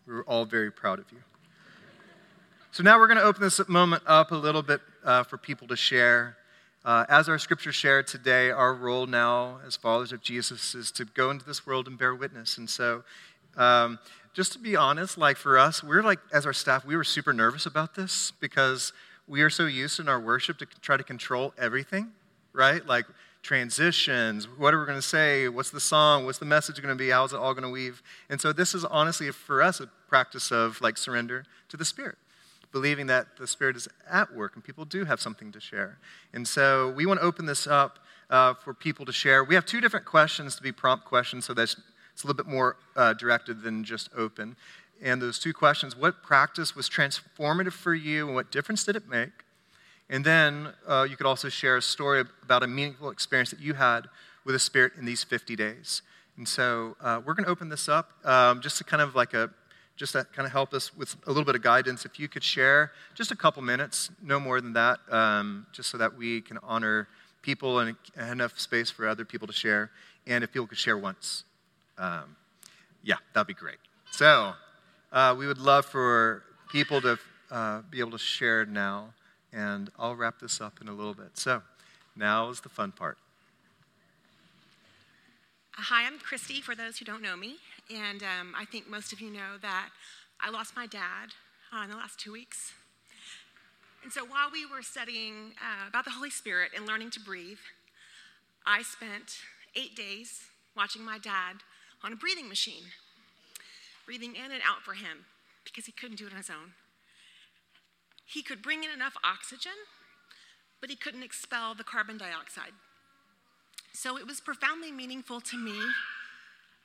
we're 0.05 0.23
all 0.23 0.45
very 0.45 0.71
proud 0.71 0.99
of 0.99 1.05
you. 1.11 1.19
So 2.71 2.83
now 2.83 2.99
we're 2.99 3.07
going 3.07 3.19
to 3.19 3.23
open 3.23 3.41
this 3.41 3.65
moment 3.69 4.03
up 4.07 4.31
a 4.31 4.35
little 4.35 4.63
bit 4.63 4.81
uh, 5.05 5.23
for 5.23 5.37
people 5.37 5.67
to 5.67 5.75
share. 5.75 6.35
Uh, 6.85 7.05
as 7.07 7.29
our 7.29 7.39
scripture 7.39 7.71
shared 7.71 8.07
today, 8.07 8.51
our 8.51 8.73
role 8.73 9.05
now 9.05 9.59
as 9.65 9.77
followers 9.77 10.11
of 10.11 10.21
Jesus 10.21 10.75
is 10.75 10.91
to 10.91 11.05
go 11.05 11.31
into 11.31 11.45
this 11.45 11.65
world 11.65 11.87
and 11.87 11.97
bear 11.97 12.13
witness. 12.13 12.57
And 12.57 12.69
so, 12.69 13.03
um, 13.55 13.99
just 14.33 14.51
to 14.53 14.59
be 14.59 14.75
honest, 14.75 15.17
like 15.17 15.37
for 15.37 15.57
us, 15.57 15.81
we're 15.81 16.03
like, 16.03 16.19
as 16.33 16.45
our 16.45 16.51
staff, 16.51 16.83
we 16.83 16.97
were 16.97 17.05
super 17.05 17.31
nervous 17.31 17.65
about 17.65 17.95
this 17.95 18.33
because 18.41 18.91
we 19.27 19.43
are 19.43 19.49
so 19.49 19.65
used 19.65 19.99
in 20.01 20.09
our 20.09 20.19
worship 20.19 20.57
to 20.57 20.65
try 20.81 20.97
to 20.97 21.03
control 21.03 21.53
everything, 21.57 22.11
right? 22.51 22.85
Like 22.85 23.05
transitions, 23.43 24.45
what 24.45 24.73
are 24.73 24.79
we 24.79 24.85
going 24.85 24.97
to 24.97 25.01
say? 25.01 25.47
What's 25.47 25.69
the 25.69 25.79
song? 25.79 26.25
What's 26.25 26.39
the 26.39 26.45
message 26.45 26.81
going 26.81 26.89
to 26.89 27.01
be? 27.01 27.11
How's 27.11 27.31
it 27.31 27.37
all 27.37 27.53
going 27.53 27.63
to 27.63 27.69
weave? 27.69 28.03
And 28.29 28.41
so, 28.41 28.51
this 28.51 28.75
is 28.75 28.83
honestly 28.83 29.31
for 29.31 29.61
us 29.61 29.79
a 29.79 29.87
practice 30.09 30.51
of 30.51 30.81
like 30.81 30.97
surrender 30.97 31.45
to 31.69 31.77
the 31.77 31.85
Spirit 31.85 32.17
believing 32.73 33.07
that 33.07 33.37
the 33.37 33.47
Spirit 33.47 33.77
is 33.77 33.87
at 34.09 34.33
work 34.33 34.55
and 34.55 34.63
people 34.63 34.83
do 34.83 35.05
have 35.05 35.21
something 35.21 35.51
to 35.53 35.61
share. 35.61 35.99
And 36.33 36.45
so 36.45 36.89
we 36.89 37.05
want 37.05 37.21
to 37.21 37.25
open 37.25 37.45
this 37.45 37.67
up 37.67 37.99
uh, 38.29 38.55
for 38.55 38.73
people 38.73 39.05
to 39.05 39.13
share. 39.13 39.43
We 39.43 39.55
have 39.55 39.65
two 39.65 39.79
different 39.79 40.05
questions 40.05 40.55
to 40.57 40.63
be 40.63 40.71
prompt 40.71 41.05
questions, 41.05 41.45
so 41.45 41.53
that's 41.53 41.77
it's 42.11 42.23
a 42.23 42.27
little 42.27 42.43
bit 42.43 42.51
more 42.51 42.77
uh, 42.95 43.13
directed 43.13 43.63
than 43.63 43.83
just 43.83 44.09
open. 44.15 44.55
And 45.01 45.21
those 45.21 45.39
two 45.39 45.53
questions 45.53 45.95
what 45.95 46.23
practice 46.23 46.75
was 46.75 46.89
transformative 46.89 47.73
for 47.73 47.93
you 47.93 48.27
and 48.27 48.35
what 48.35 48.51
difference 48.51 48.83
did 48.83 48.95
it 48.95 49.07
make? 49.07 49.31
And 50.09 50.23
then 50.23 50.73
uh, 50.87 51.07
you 51.09 51.15
could 51.15 51.25
also 51.25 51.49
share 51.49 51.77
a 51.77 51.81
story 51.81 52.23
about 52.43 52.63
a 52.63 52.67
meaningful 52.67 53.09
experience 53.09 53.49
that 53.51 53.59
you 53.59 53.73
had 53.73 54.07
with 54.45 54.53
the 54.53 54.59
Spirit 54.59 54.93
in 54.97 55.05
these 55.05 55.23
50 55.23 55.55
days. 55.55 56.01
And 56.37 56.47
so 56.47 56.95
uh, 57.01 57.21
we're 57.25 57.33
going 57.33 57.45
to 57.45 57.51
open 57.51 57.69
this 57.69 57.87
up 57.87 58.11
um, 58.25 58.61
just 58.61 58.77
to 58.79 58.83
kind 58.83 59.01
of 59.01 59.15
like 59.15 59.33
a 59.33 59.49
just 59.95 60.13
to 60.13 60.23
kind 60.25 60.45
of 60.45 60.51
help 60.51 60.73
us 60.73 60.95
with 60.95 61.15
a 61.25 61.29
little 61.29 61.45
bit 61.45 61.55
of 61.55 61.61
guidance, 61.61 62.05
if 62.05 62.19
you 62.19 62.27
could 62.27 62.43
share 62.43 62.91
just 63.13 63.31
a 63.31 63.35
couple 63.35 63.61
minutes, 63.61 64.09
no 64.21 64.39
more 64.39 64.59
than 64.59 64.73
that, 64.73 64.99
um, 65.09 65.67
just 65.71 65.89
so 65.89 65.97
that 65.97 66.17
we 66.17 66.41
can 66.41 66.57
honor 66.63 67.07
people 67.41 67.79
and 67.79 67.95
enough 68.17 68.59
space 68.59 68.89
for 68.89 69.07
other 69.07 69.25
people 69.25 69.47
to 69.47 69.53
share. 69.53 69.91
And 70.25 70.43
if 70.43 70.51
people 70.51 70.67
could 70.67 70.77
share 70.77 70.97
once, 70.97 71.43
um, 71.97 72.35
yeah, 73.03 73.17
that'd 73.33 73.47
be 73.47 73.53
great. 73.53 73.77
So 74.11 74.53
uh, 75.11 75.35
we 75.37 75.45
would 75.45 75.59
love 75.59 75.85
for 75.85 76.43
people 76.71 77.01
to 77.01 77.19
uh, 77.51 77.81
be 77.89 77.99
able 77.99 78.11
to 78.11 78.17
share 78.17 78.65
now, 78.65 79.13
and 79.51 79.91
I'll 79.99 80.15
wrap 80.15 80.39
this 80.39 80.59
up 80.59 80.79
in 80.81 80.87
a 80.87 80.93
little 80.93 81.13
bit. 81.13 81.37
So 81.37 81.61
now 82.15 82.49
is 82.49 82.61
the 82.61 82.69
fun 82.69 82.91
part. 82.91 83.17
Hi, 85.75 86.05
I'm 86.05 86.19
Christy, 86.19 86.61
for 86.61 86.75
those 86.75 86.97
who 86.97 87.05
don't 87.05 87.21
know 87.21 87.35
me. 87.35 87.57
And 87.89 88.23
um, 88.23 88.53
I 88.57 88.65
think 88.65 88.89
most 88.89 89.11
of 89.11 89.19
you 89.19 89.29
know 89.29 89.57
that 89.61 89.89
I 90.39 90.49
lost 90.49 90.75
my 90.75 90.87
dad 90.87 91.33
uh, 91.73 91.83
in 91.83 91.89
the 91.89 91.95
last 91.95 92.19
two 92.19 92.31
weeks. 92.31 92.73
And 94.03 94.11
so 94.11 94.25
while 94.25 94.49
we 94.51 94.65
were 94.65 94.81
studying 94.81 95.53
uh, 95.61 95.87
about 95.87 96.05
the 96.05 96.11
Holy 96.11 96.29
Spirit 96.29 96.71
and 96.75 96.85
learning 96.85 97.11
to 97.11 97.19
breathe, 97.19 97.59
I 98.65 98.81
spent 98.81 99.37
eight 99.75 99.95
days 99.95 100.47
watching 100.75 101.03
my 101.03 101.17
dad 101.17 101.63
on 102.03 102.13
a 102.13 102.15
breathing 102.15 102.49
machine, 102.49 102.83
breathing 104.05 104.35
in 104.35 104.51
and 104.51 104.61
out 104.65 104.81
for 104.83 104.93
him 104.93 105.25
because 105.63 105.85
he 105.85 105.91
couldn't 105.91 106.17
do 106.17 106.27
it 106.27 106.31
on 106.31 106.37
his 106.37 106.49
own. 106.49 106.73
He 108.25 108.41
could 108.41 108.61
bring 108.61 108.83
in 108.83 108.89
enough 108.89 109.15
oxygen, 109.23 109.71
but 110.81 110.89
he 110.89 110.95
couldn't 110.95 111.23
expel 111.23 111.75
the 111.75 111.83
carbon 111.83 112.17
dioxide. 112.17 112.73
So 113.93 114.17
it 114.17 114.27
was 114.27 114.41
profoundly 114.41 114.91
meaningful 114.91 115.39
to 115.41 115.57
me 115.57 115.77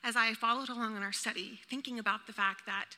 as 0.04 0.16
I 0.16 0.34
followed 0.34 0.68
along 0.68 0.96
in 0.96 1.02
our 1.02 1.12
study, 1.12 1.60
thinking 1.68 1.98
about 1.98 2.26
the 2.26 2.32
fact 2.32 2.66
that 2.66 2.96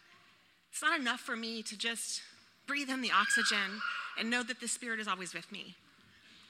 it's 0.71 0.83
not 0.83 0.99
enough 0.99 1.21
for 1.21 1.37
me 1.37 1.63
to 1.63 1.77
just 1.77 2.23
breathe 2.67 2.91
in 2.91 3.01
the 3.01 3.11
oxygen 3.11 3.81
and 4.19 4.31
know 4.31 4.43
that 4.43 4.61
the 4.61 4.69
Spirit 4.69 5.01
is 5.01 5.09
always 5.09 5.35
with 5.35 5.51
me. 5.51 5.75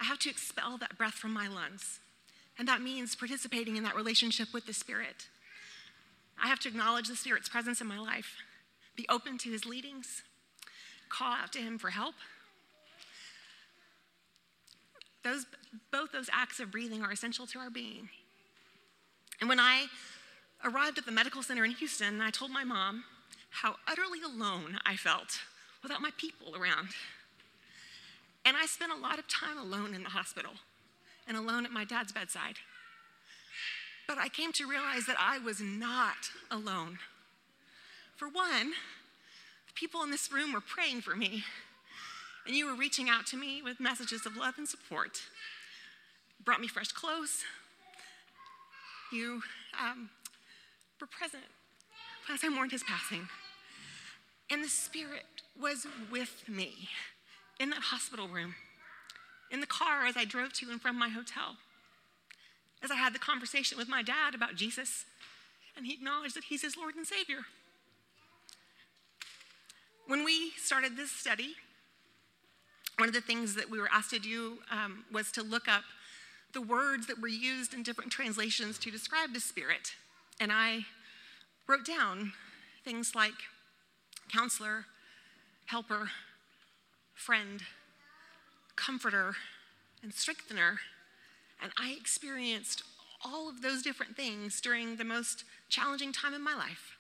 I 0.01 0.05
have 0.05 0.19
to 0.21 0.31
expel 0.31 0.77
that 0.79 0.99
breath 0.99 1.15
from 1.15 1.33
my 1.33 1.49
lungs. 1.49 2.01
And 2.59 2.69
that 2.69 2.83
means 2.83 3.15
participating 3.15 3.77
in 3.77 3.85
that 3.85 3.97
relationship 3.97 4.53
with 4.53 4.67
the 4.67 4.73
Spirit. 4.73 5.29
I 6.43 6.49
have 6.49 6.59
to 6.61 6.69
acknowledge 6.69 7.09
the 7.09 7.17
Spirit's 7.17 7.49
presence 7.49 7.81
in 7.81 7.87
my 7.87 7.99
life, 7.99 8.37
be 8.97 9.07
open 9.09 9.39
to 9.39 9.51
His 9.51 9.65
leadings, 9.65 10.23
call 11.09 11.33
out 11.33 11.53
to 11.53 11.59
Him 11.59 11.79
for 11.79 11.91
help. 11.91 12.15
Those, 15.23 15.47
both 15.91 16.13
those 16.13 16.31
acts 16.33 16.61
of 16.61 16.71
breathing 16.71 17.03
are 17.03 17.13
essential 17.13 17.47
to 17.49 17.59
our 17.59 17.71
being. 17.71 18.09
And 19.41 19.49
when 19.49 19.61
I 19.61 19.87
arrived 20.65 20.99
at 20.99 21.07
the 21.07 21.13
medical 21.13 21.43
center 21.43 21.65
in 21.65 21.73
Houston, 21.73 22.15
and 22.15 22.23
I 22.23 22.31
told 22.31 22.51
my 22.51 22.65
mom 22.65 23.05
how 23.51 23.77
utterly 23.89 24.21
alone 24.23 24.79
I 24.85 24.97
felt 24.97 25.41
without 25.83 26.03
my 26.03 26.11
people 26.17 26.55
around. 26.55 26.89
And 28.45 28.57
I 28.57 28.67
spent 28.67 28.93
a 28.93 28.97
lot 28.97 29.19
of 29.19 29.29
time 29.29 29.59
alone 29.59 29.95
in 29.95 30.03
the 30.03 30.11
hospital 30.11 30.53
and 31.27 31.37
alone 31.37 31.65
at 31.65 31.73
my 31.73 31.85
dad's 31.85 32.13
bedside. 32.13 32.57
But 34.07 34.19
I 34.19 34.29
came 34.29 34.53
to 34.55 34.69
realize 34.69 35.07
that 35.07 35.17
I 35.19 35.39
was 35.39 35.61
not 35.61 36.31
alone. 36.51 36.99
For 38.17 38.29
one, 38.29 38.73
the 39.67 39.73
people 39.75 40.03
in 40.03 40.11
this 40.11 40.33
room 40.33 40.53
were 40.53 40.61
praying 40.61 41.03
for 41.03 41.15
me, 41.15 41.45
and 42.47 42.57
you 42.57 42.67
were 42.67 42.75
reaching 42.75 43.09
out 43.09 43.27
to 43.29 43.37
me 43.37 43.63
with 43.63 43.79
messages 43.79 44.27
of 44.27 44.37
love 44.37 44.55
and 44.59 44.69
support. 44.69 45.23
Brought 46.45 46.61
me 46.61 46.67
fresh 46.67 46.89
clothes. 46.89 47.45
You 49.13 49.43
um, 49.79 50.11
were 51.01 51.07
present 51.07 51.45
as 52.33 52.41
I 52.45 52.49
mourned 52.49 52.73
his 52.73 52.83
passing. 52.83 53.29
And 54.51 54.65
the 54.65 54.69
Spirit 54.69 55.25
was 55.61 55.87
with 56.11 56.49
me 56.49 56.89
in 57.59 57.71
that 57.71 57.81
hospital 57.81 58.29
room, 58.29 58.55
in 59.51 59.61
the 59.61 59.67
car 59.67 60.07
as 60.07 60.17
I 60.17 60.25
drove 60.25 60.53
to 60.55 60.71
and 60.71 60.81
from 60.81 60.99
my 60.99 61.09
hotel, 61.09 61.57
as 62.83 62.91
I 62.91 62.97
had 62.97 63.15
the 63.15 63.19
conversation 63.19 63.79
with 63.79 63.89
my 63.89 64.03
dad 64.03 64.35
about 64.35 64.57
Jesus, 64.57 65.05
and 65.77 65.87
he 65.87 65.95
acknowledged 65.95 66.37
that 66.37 66.45
he's 66.45 66.63
his 66.63 66.77
Lord 66.77 66.97
and 66.97 67.07
Savior. 67.07 67.41
When 70.07 70.25
we 70.25 70.51
started 70.57 70.97
this 70.97 71.13
study, 71.13 71.55
one 72.97 73.09
of 73.09 73.15
the 73.15 73.21
things 73.21 73.55
that 73.55 73.71
we 73.71 73.79
were 73.79 73.89
asked 73.93 74.11
to 74.11 74.19
do 74.19 74.59
um, 74.71 75.05
was 75.13 75.31
to 75.33 75.43
look 75.43 75.69
up 75.69 75.85
the 76.53 76.61
words 76.61 77.07
that 77.07 77.21
were 77.21 77.29
used 77.29 77.73
in 77.73 77.83
different 77.83 78.11
translations 78.11 78.79
to 78.81 78.91
describe 78.91 79.33
the 79.33 79.41
Spirit. 79.41 79.93
And 80.41 80.51
I 80.51 80.87
wrote 81.69 81.85
down 81.85 82.33
things 82.83 83.15
like 83.15 83.35
counselor, 84.33 84.87
helper, 85.67 86.11
friend, 87.15 87.63
comforter, 88.75 89.35
and 90.03 90.15
strengthener. 90.15 90.79
And 91.63 91.71
I 91.79 91.95
experienced 92.01 92.83
all 93.23 93.51
of 93.51 93.61
those 93.61 93.83
different 93.83 94.17
things 94.17 94.63
during 94.63 94.97
the 94.97 95.05
most 95.05 95.45
challenging 95.69 96.11
time 96.11 96.33
in 96.33 96.43
my 96.43 96.55
life. 96.55 96.97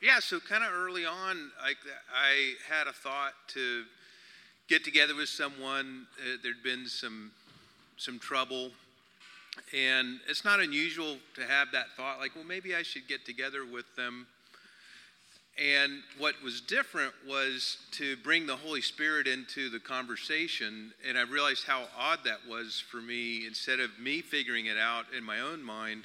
Yeah, 0.00 0.20
so 0.20 0.40
kind 0.40 0.64
of 0.64 0.70
early 0.72 1.04
on, 1.04 1.50
I, 1.60 1.74
I 2.14 2.54
had 2.72 2.86
a 2.86 2.92
thought 2.92 3.34
to 3.48 3.84
get 4.68 4.84
together 4.84 5.14
with 5.14 5.28
someone. 5.28 6.06
Uh, 6.18 6.36
there'd 6.42 6.62
been 6.62 6.86
some 6.86 7.32
some 7.96 8.20
trouble, 8.20 8.70
and 9.74 10.20
it's 10.28 10.44
not 10.44 10.60
unusual 10.60 11.16
to 11.34 11.42
have 11.42 11.72
that 11.72 11.86
thought, 11.96 12.18
like, 12.18 12.34
well, 12.34 12.44
maybe 12.44 12.74
I 12.74 12.82
should 12.82 13.08
get 13.08 13.24
together 13.24 13.64
with 13.64 13.84
them. 13.96 14.26
And 15.58 16.02
what 16.18 16.34
was 16.42 16.60
different 16.60 17.12
was 17.26 17.78
to 17.92 18.16
bring 18.18 18.46
the 18.46 18.56
Holy 18.56 18.80
Spirit 18.80 19.26
into 19.26 19.68
the 19.68 19.80
conversation. 19.80 20.92
And 21.06 21.18
I 21.18 21.22
realized 21.22 21.64
how 21.66 21.84
odd 21.98 22.20
that 22.24 22.46
was 22.48 22.82
for 22.90 22.98
me. 22.98 23.44
Instead 23.44 23.80
of 23.80 23.98
me 23.98 24.20
figuring 24.22 24.66
it 24.66 24.78
out 24.78 25.06
in 25.16 25.24
my 25.24 25.40
own 25.40 25.62
mind, 25.62 26.04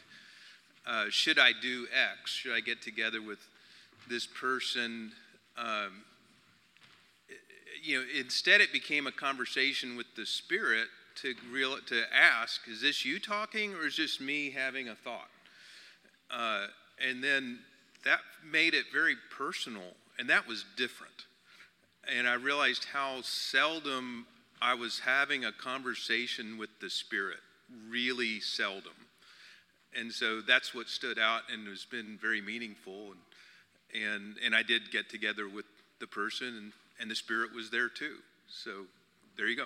uh, 0.88 1.06
should 1.10 1.38
I 1.38 1.52
do 1.62 1.86
X? 1.94 2.32
Should 2.32 2.54
I 2.54 2.62
get 2.62 2.82
together 2.82 3.22
with 3.22 3.40
this 4.10 4.26
person? 4.26 5.12
Um, 5.56 6.04
you 7.84 8.00
know, 8.00 8.06
instead 8.20 8.60
it 8.60 8.74
became 8.74 9.06
a 9.06 9.12
conversation 9.12 9.96
with 9.96 10.08
the 10.16 10.26
Spirit 10.26 10.88
to 11.22 11.36
real 11.52 11.78
to 11.88 12.04
ask, 12.14 12.62
is 12.68 12.82
this 12.82 13.06
you 13.06 13.20
talking 13.20 13.74
or 13.74 13.88
is 13.88 13.98
this 13.98 14.20
me 14.20 14.52
having 14.52 14.90
a 14.90 14.96
thought? 14.96 15.30
Uh, 16.32 16.68
and 17.08 17.24
then 17.24 17.60
that 18.06 18.20
made 18.50 18.74
it 18.74 18.86
very 18.92 19.16
personal, 19.36 19.96
and 20.18 20.30
that 20.30 20.48
was 20.48 20.66
different. 20.76 21.14
And 22.16 22.28
I 22.28 22.34
realized 22.34 22.86
how 22.92 23.22
seldom 23.22 24.26
I 24.62 24.74
was 24.74 25.00
having 25.00 25.46
a 25.46 25.52
conversation 25.52 26.58
with 26.58 26.70
the 26.82 26.90
Spirit, 26.90 27.40
really 27.90 28.40
seldom. 28.40 28.94
and 29.96 30.12
so 30.12 30.42
that's 30.42 30.74
what 30.74 30.90
stood 30.90 31.20
out 31.20 31.42
and 31.52 31.68
has 31.68 31.86
been 31.86 32.18
very 32.22 32.42
meaningful. 32.42 33.12
And, 33.94 34.04
and, 34.04 34.36
and 34.44 34.56
I 34.56 34.64
did 34.64 34.92
get 34.92 35.10
together 35.10 35.48
with 35.48 35.66
the 36.00 36.08
person, 36.08 36.48
and, 36.48 36.72
and 37.00 37.12
the 37.12 37.16
Spirit 37.16 37.54
was 37.54 37.70
there 37.70 37.90
too. 37.90 38.16
So 38.48 38.86
there 39.38 39.48
you 39.48 39.56
go. 39.56 39.66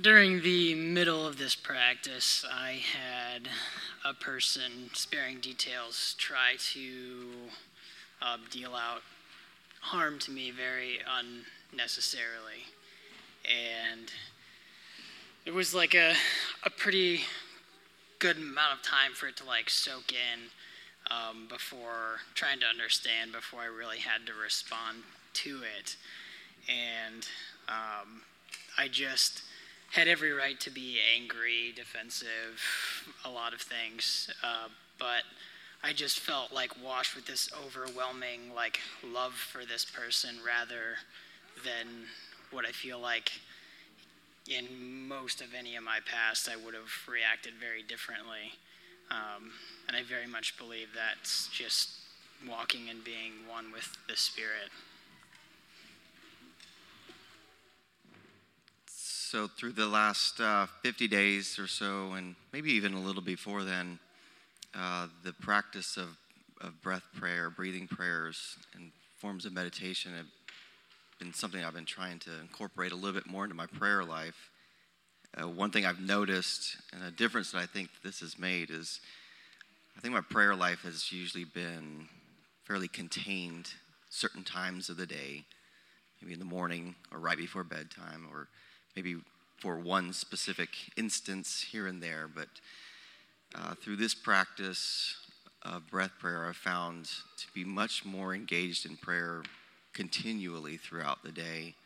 During 0.00 0.42
the 0.42 0.76
middle 0.76 1.26
of 1.26 1.38
this 1.38 1.56
practice, 1.56 2.44
I 2.48 2.80
had 2.94 3.48
a 4.04 4.14
person, 4.14 4.90
sparing 4.92 5.40
details, 5.40 6.14
try 6.18 6.54
to 6.74 7.26
uh, 8.22 8.36
deal 8.48 8.76
out 8.76 9.02
harm 9.80 10.20
to 10.20 10.30
me 10.30 10.52
very 10.52 11.00
unnecessarily. 11.72 12.66
And 13.44 14.12
it 15.44 15.52
was 15.52 15.74
like 15.74 15.94
a, 15.94 16.14
a 16.62 16.70
pretty 16.70 17.22
good 18.20 18.36
amount 18.36 18.74
of 18.74 18.82
time 18.82 19.14
for 19.14 19.26
it 19.26 19.36
to 19.38 19.44
like 19.46 19.68
soak 19.68 20.12
in 20.12 20.50
um, 21.10 21.48
before 21.48 22.20
trying 22.34 22.60
to 22.60 22.66
understand 22.66 23.32
before 23.32 23.62
I 23.62 23.66
really 23.66 23.98
had 23.98 24.26
to 24.26 24.32
respond 24.32 24.98
to 25.32 25.62
it. 25.76 25.96
And 26.68 27.26
um, 27.68 28.22
I 28.78 28.86
just 28.86 29.42
had 29.92 30.08
every 30.08 30.32
right 30.32 30.58
to 30.60 30.70
be 30.70 30.98
angry, 31.16 31.72
defensive, 31.74 32.60
a 33.24 33.30
lot 33.30 33.54
of 33.54 33.60
things. 33.60 34.30
Uh, 34.42 34.68
but 34.98 35.22
I 35.82 35.92
just 35.92 36.18
felt 36.18 36.52
like 36.52 36.72
washed 36.82 37.14
with 37.14 37.26
this 37.26 37.48
overwhelming 37.64 38.52
like 38.54 38.80
love 39.04 39.34
for 39.34 39.64
this 39.64 39.84
person 39.84 40.36
rather 40.44 40.96
than 41.64 41.86
what 42.50 42.66
I 42.66 42.72
feel 42.72 42.98
like 42.98 43.32
in 44.48 45.06
most 45.06 45.40
of 45.40 45.48
any 45.56 45.76
of 45.76 45.84
my 45.84 45.98
past 46.04 46.48
I 46.48 46.56
would 46.56 46.74
have 46.74 46.90
reacted 47.08 47.54
very 47.54 47.82
differently. 47.82 48.54
Um, 49.10 49.52
and 49.86 49.96
I 49.96 50.02
very 50.02 50.26
much 50.26 50.58
believe 50.58 50.88
that's 50.94 51.48
just 51.48 51.90
walking 52.48 52.88
and 52.90 53.02
being 53.02 53.32
one 53.48 53.72
with 53.72 53.96
the 54.08 54.16
Spirit. 54.16 54.70
So, 59.30 59.46
through 59.46 59.72
the 59.72 59.86
last 59.86 60.40
uh, 60.40 60.64
50 60.82 61.06
days 61.06 61.58
or 61.58 61.66
so, 61.66 62.12
and 62.12 62.34
maybe 62.50 62.70
even 62.70 62.94
a 62.94 62.98
little 62.98 63.20
before 63.20 63.62
then, 63.62 63.98
uh, 64.74 65.08
the 65.22 65.34
practice 65.34 65.98
of, 65.98 66.16
of 66.62 66.80
breath 66.80 67.02
prayer, 67.14 67.50
breathing 67.50 67.86
prayers, 67.86 68.56
and 68.74 68.90
forms 69.18 69.44
of 69.44 69.52
meditation 69.52 70.14
have 70.16 70.24
been 71.18 71.34
something 71.34 71.62
I've 71.62 71.74
been 71.74 71.84
trying 71.84 72.20
to 72.20 72.30
incorporate 72.40 72.90
a 72.92 72.94
little 72.94 73.12
bit 73.12 73.26
more 73.26 73.44
into 73.44 73.54
my 73.54 73.66
prayer 73.66 74.02
life. 74.02 74.48
Uh, 75.36 75.46
one 75.46 75.72
thing 75.72 75.84
I've 75.84 76.00
noticed, 76.00 76.78
and 76.94 77.04
a 77.04 77.10
difference 77.10 77.50
that 77.50 77.58
I 77.58 77.66
think 77.66 77.90
this 78.02 78.20
has 78.20 78.38
made, 78.38 78.70
is 78.70 78.98
I 79.94 80.00
think 80.00 80.14
my 80.14 80.22
prayer 80.22 80.54
life 80.54 80.84
has 80.84 81.12
usually 81.12 81.44
been 81.44 82.08
fairly 82.64 82.88
contained 82.88 83.68
certain 84.08 84.42
times 84.42 84.88
of 84.88 84.96
the 84.96 85.04
day, 85.04 85.44
maybe 86.22 86.32
in 86.32 86.38
the 86.38 86.46
morning 86.46 86.94
or 87.12 87.18
right 87.18 87.36
before 87.36 87.62
bedtime 87.62 88.26
or 88.32 88.48
maybe 88.98 89.16
for 89.60 89.78
one 89.78 90.12
specific 90.12 90.70
instance 90.96 91.64
here 91.70 91.86
and 91.86 92.02
there, 92.02 92.28
but 92.34 92.48
uh, 93.54 93.72
through 93.80 93.94
this 93.94 94.12
practice 94.12 95.14
of 95.62 95.88
breath 95.88 96.10
prayer, 96.18 96.46
I've 96.48 96.56
found 96.56 97.04
to 97.04 97.46
be 97.54 97.62
much 97.64 98.04
more 98.04 98.34
engaged 98.34 98.86
in 98.86 98.96
prayer 98.96 99.44
continually 99.92 100.78
throughout 100.78 101.22
the 101.22 101.30
day. 101.30 101.76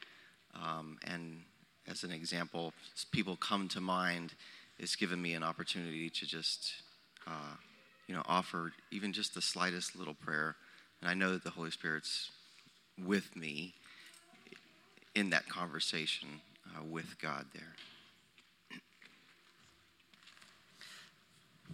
Um, 0.55 0.97
and 1.07 1.43
as 1.87 2.03
an 2.03 2.13
example, 2.13 2.73
people 3.11 3.37
come 3.37 3.69
to 3.69 3.81
mind, 3.83 4.33
it's 4.79 4.97
given 4.97 5.21
me 5.21 5.35
an 5.35 5.43
opportunity 5.43 6.09
to 6.09 6.27
just, 6.27 6.73
uh, 7.27 7.57
you 8.07 8.15
know, 8.15 8.23
offer 8.25 8.73
even 8.91 9.13
just 9.13 9.35
the 9.35 9.43
slightest 9.43 9.97
little 9.97 10.15
prayer. 10.15 10.57
And 11.03 11.11
I 11.11 11.13
know 11.13 11.33
that 11.33 11.45
the 11.45 11.51
Holy 11.51 11.73
Spirit's 11.73 12.31
with 12.99 13.37
me 13.37 13.75
in 15.15 15.29
that 15.29 15.47
conversation 15.47 16.41
uh, 16.67 16.85
with 16.85 17.19
God 17.21 17.47
there. 17.55 17.75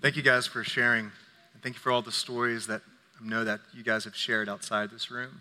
Thank 0.00 0.16
you 0.16 0.22
guys 0.22 0.46
for 0.46 0.62
sharing. 0.62 1.10
And 1.54 1.62
thank 1.62 1.74
you 1.74 1.80
for 1.80 1.90
all 1.90 2.02
the 2.02 2.12
stories 2.12 2.68
that 2.68 2.82
I 3.20 3.28
know 3.28 3.44
that 3.44 3.60
you 3.74 3.82
guys 3.82 4.04
have 4.04 4.14
shared 4.14 4.48
outside 4.48 4.90
this 4.90 5.10
room. 5.10 5.40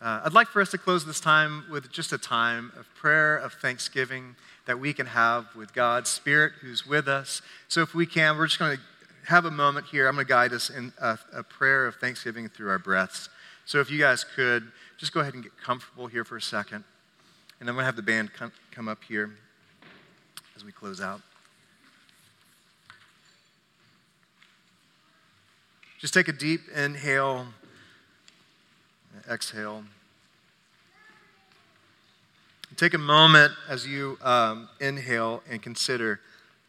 Uh, 0.00 0.20
I'd 0.24 0.32
like 0.32 0.46
for 0.46 0.62
us 0.62 0.70
to 0.70 0.78
close 0.78 1.04
this 1.04 1.18
time 1.18 1.64
with 1.68 1.90
just 1.90 2.12
a 2.12 2.18
time 2.18 2.70
of 2.78 2.86
prayer, 2.94 3.36
of 3.36 3.54
thanksgiving 3.54 4.36
that 4.66 4.78
we 4.78 4.92
can 4.92 5.06
have 5.06 5.46
with 5.56 5.74
God's 5.74 6.08
Spirit 6.08 6.52
who's 6.60 6.86
with 6.86 7.08
us. 7.08 7.42
So, 7.66 7.82
if 7.82 7.94
we 7.94 8.06
can, 8.06 8.38
we're 8.38 8.46
just 8.46 8.60
going 8.60 8.76
to 8.76 8.82
have 9.26 9.44
a 9.44 9.50
moment 9.50 9.86
here. 9.86 10.06
I'm 10.06 10.14
going 10.14 10.24
to 10.24 10.32
guide 10.32 10.52
us 10.52 10.70
in 10.70 10.92
a, 11.00 11.18
a 11.32 11.42
prayer 11.42 11.88
of 11.88 11.96
thanksgiving 11.96 12.48
through 12.48 12.70
our 12.70 12.78
breaths. 12.78 13.28
So, 13.64 13.80
if 13.80 13.90
you 13.90 13.98
guys 13.98 14.22
could 14.22 14.70
just 14.96 15.12
go 15.12 15.18
ahead 15.18 15.34
and 15.34 15.42
get 15.42 15.52
comfortable 15.60 16.06
here 16.06 16.24
for 16.24 16.36
a 16.36 16.42
second. 16.42 16.84
And 17.60 17.68
I'm 17.68 17.74
going 17.74 17.82
to 17.82 17.86
have 17.86 17.96
the 17.96 18.02
band 18.02 18.30
come, 18.34 18.88
up 18.88 19.02
here 19.02 19.32
as 20.56 20.64
we 20.64 20.70
close 20.70 21.00
out. 21.00 21.20
Just 25.98 26.14
take 26.14 26.28
a 26.28 26.32
deep 26.32 26.60
inhale, 26.74 27.48
exhale. 29.28 29.82
Take 32.76 32.94
a 32.94 32.98
moment 32.98 33.52
as 33.68 33.84
you 33.84 34.16
um, 34.22 34.68
inhale 34.80 35.42
and 35.50 35.60
consider 35.60 36.20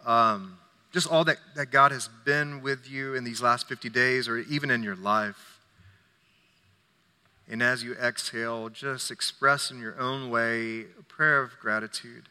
um, 0.07 0.57
just 0.91 1.05
all 1.05 1.23
that, 1.25 1.37
that 1.55 1.69
God 1.69 1.91
has 1.91 2.09
been 2.25 2.63
with 2.63 2.89
you 2.89 3.13
in 3.13 3.23
these 3.23 3.43
last 3.43 3.67
50 3.67 3.89
days 3.89 4.27
or 4.27 4.39
even 4.39 4.71
in 4.71 4.81
your 4.81 4.95
life. 4.95 5.48
And 7.49 7.63
as 7.63 7.83
you 7.83 7.93
exhale, 7.93 8.69
just 8.69 9.09
express 9.09 9.71
in 9.71 9.79
your 9.79 9.99
own 9.99 10.29
way 10.29 10.81
a 10.99 11.03
prayer 11.07 11.41
of 11.41 11.59
gratitude. 11.59 12.29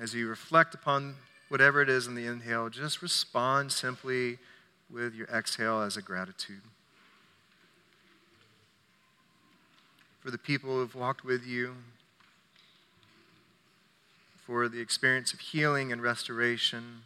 As 0.00 0.12
you 0.12 0.28
reflect 0.28 0.74
upon 0.74 1.14
whatever 1.48 1.80
it 1.80 1.88
is 1.88 2.08
in 2.08 2.16
the 2.16 2.26
inhale, 2.26 2.68
just 2.68 3.00
respond 3.00 3.70
simply 3.70 4.38
with 4.90 5.14
your 5.14 5.28
exhale 5.28 5.80
as 5.82 5.96
a 5.96 6.02
gratitude. 6.02 6.62
For 10.20 10.32
the 10.32 10.38
people 10.38 10.70
who 10.70 10.80
have 10.80 10.96
walked 10.96 11.24
with 11.24 11.46
you, 11.46 11.76
for 14.44 14.68
the 14.68 14.80
experience 14.80 15.32
of 15.32 15.38
healing 15.38 15.92
and 15.92 16.02
restoration, 16.02 17.02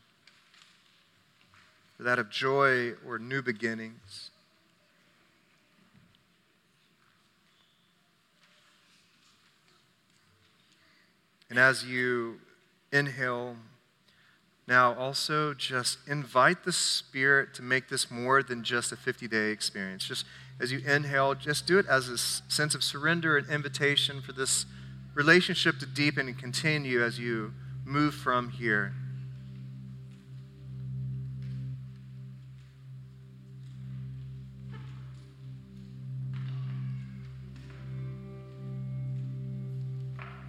for 1.96 2.04
that 2.04 2.18
of 2.18 2.30
joy 2.30 2.92
or 3.06 3.18
new 3.18 3.42
beginnings. 3.42 4.27
And 11.50 11.58
as 11.58 11.84
you 11.84 12.40
inhale, 12.92 13.56
now 14.66 14.94
also 14.94 15.54
just 15.54 15.98
invite 16.06 16.64
the 16.64 16.72
Spirit 16.72 17.54
to 17.54 17.62
make 17.62 17.88
this 17.88 18.10
more 18.10 18.42
than 18.42 18.62
just 18.62 18.92
a 18.92 18.96
50 18.96 19.26
day 19.28 19.50
experience. 19.50 20.06
Just 20.06 20.26
as 20.60 20.70
you 20.72 20.80
inhale, 20.80 21.34
just 21.34 21.66
do 21.66 21.78
it 21.78 21.86
as 21.86 22.08
a 22.08 22.18
sense 22.18 22.74
of 22.74 22.84
surrender 22.84 23.36
and 23.38 23.48
invitation 23.48 24.20
for 24.20 24.32
this 24.32 24.66
relationship 25.14 25.78
to 25.78 25.86
deepen 25.86 26.28
and 26.28 26.38
continue 26.38 27.02
as 27.02 27.18
you 27.18 27.52
move 27.84 28.14
from 28.14 28.50
here. 28.50 28.92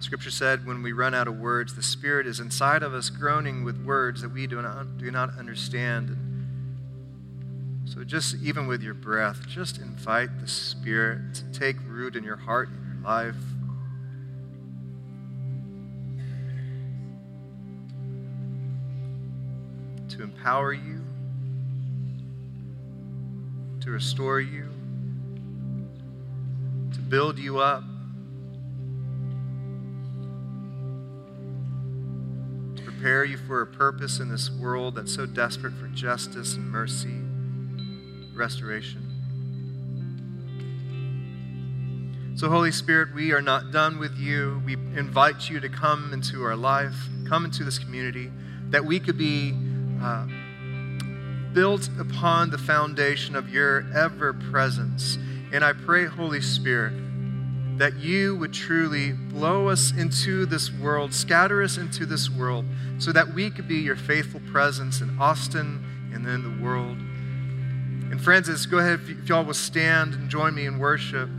Scripture 0.02 0.30
said, 0.30 0.66
when 0.66 0.82
we 0.82 0.92
run 0.92 1.14
out 1.14 1.28
of 1.28 1.38
words, 1.38 1.74
the 1.74 1.82
Spirit 1.82 2.26
is 2.26 2.40
inside 2.40 2.82
of 2.82 2.94
us 2.94 3.10
groaning 3.10 3.64
with 3.64 3.84
words 3.84 4.22
that 4.22 4.30
we 4.30 4.46
do 4.46 4.60
not, 4.62 4.96
do 4.98 5.10
not 5.10 5.38
understand. 5.38 6.08
And 6.08 7.88
so, 7.88 8.02
just 8.02 8.36
even 8.42 8.66
with 8.66 8.82
your 8.82 8.94
breath, 8.94 9.46
just 9.46 9.78
invite 9.78 10.40
the 10.40 10.48
Spirit 10.48 11.34
to 11.34 11.44
take 11.52 11.76
root 11.86 12.16
in 12.16 12.24
your 12.24 12.36
heart 12.36 12.70
and 12.70 12.94
your 12.94 13.02
life. 13.04 13.36
To 20.08 20.22
empower 20.22 20.72
you, 20.72 21.04
to 23.80 23.90
restore 23.90 24.40
you, 24.40 24.68
to 26.92 26.98
build 27.00 27.38
you 27.38 27.58
up. 27.58 27.84
Prepare 33.00 33.24
you 33.24 33.38
for 33.38 33.62
a 33.62 33.66
purpose 33.66 34.20
in 34.20 34.28
this 34.28 34.50
world 34.50 34.94
that's 34.94 35.14
so 35.14 35.24
desperate 35.24 35.72
for 35.72 35.86
justice 35.88 36.56
and 36.56 36.70
mercy, 36.70 37.22
restoration. 38.36 39.00
So, 42.36 42.50
Holy 42.50 42.70
Spirit, 42.70 43.14
we 43.14 43.32
are 43.32 43.40
not 43.40 43.72
done 43.72 43.98
with 43.98 44.18
you. 44.18 44.60
We 44.66 44.74
invite 44.74 45.48
you 45.48 45.60
to 45.60 45.70
come 45.70 46.12
into 46.12 46.44
our 46.44 46.56
life, 46.56 47.08
come 47.26 47.46
into 47.46 47.64
this 47.64 47.78
community. 47.78 48.30
that 48.68 48.84
we 48.84 49.00
could 49.00 49.16
be 49.16 49.54
uh, 50.02 50.26
built 51.54 51.88
upon 51.98 52.50
the 52.50 52.58
foundation 52.58 53.34
of 53.34 53.48
your 53.48 53.90
ever 53.96 54.34
presence. 54.34 55.16
And 55.52 55.64
I 55.64 55.72
pray, 55.72 56.04
Holy 56.04 56.42
Spirit, 56.42 56.92
that 57.80 57.96
you 57.96 58.36
would 58.36 58.52
truly 58.52 59.12
blow 59.12 59.66
us 59.66 59.90
into 59.96 60.44
this 60.44 60.70
world, 60.70 61.14
scatter 61.14 61.62
us 61.62 61.78
into 61.78 62.04
this 62.04 62.28
world, 62.28 62.62
so 62.98 63.10
that 63.10 63.32
we 63.32 63.50
could 63.50 63.66
be 63.66 63.76
your 63.76 63.96
faithful 63.96 64.40
presence 64.52 65.00
in 65.00 65.18
Austin 65.18 65.82
and 66.12 66.22
then 66.22 66.42
the 66.42 66.62
world. 66.62 66.98
And 66.98 68.20
friends, 68.20 68.50
let's 68.50 68.66
go 68.66 68.80
ahead, 68.80 69.00
if 69.08 69.26
y'all 69.26 69.46
will 69.46 69.54
stand 69.54 70.12
and 70.12 70.28
join 70.28 70.54
me 70.54 70.66
in 70.66 70.78
worship. 70.78 71.30